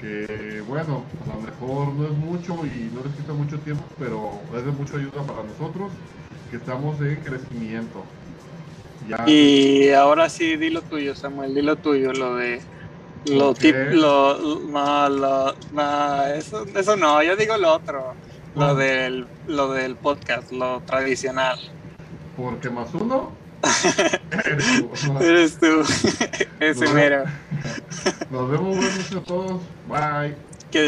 [0.00, 4.40] Que bueno, a lo mejor no es mucho y no les quita mucho tiempo, pero
[4.56, 5.90] es de mucha ayuda para nosotros
[6.50, 8.04] que estamos en crecimiento.
[9.10, 12.60] Ya, Y ahora sí, dilo tuyo, Samuel, dilo tuyo, lo de.
[13.26, 13.58] Lo Ok.
[13.58, 14.38] tip, lo,
[14.70, 18.14] no, lo, no, eso, eso no, yo digo lo otro,
[18.54, 18.76] lo ¿Cuál?
[18.78, 21.58] del, lo del podcast, lo tradicional.
[22.36, 23.32] porque más uno.
[24.46, 24.90] eres tú.
[25.20, 25.82] Eres tú,
[26.60, 27.24] ese mero.
[28.30, 29.60] Nos vemos, buenas noches a todos.
[29.86, 30.34] Bye.
[30.70, 30.82] Que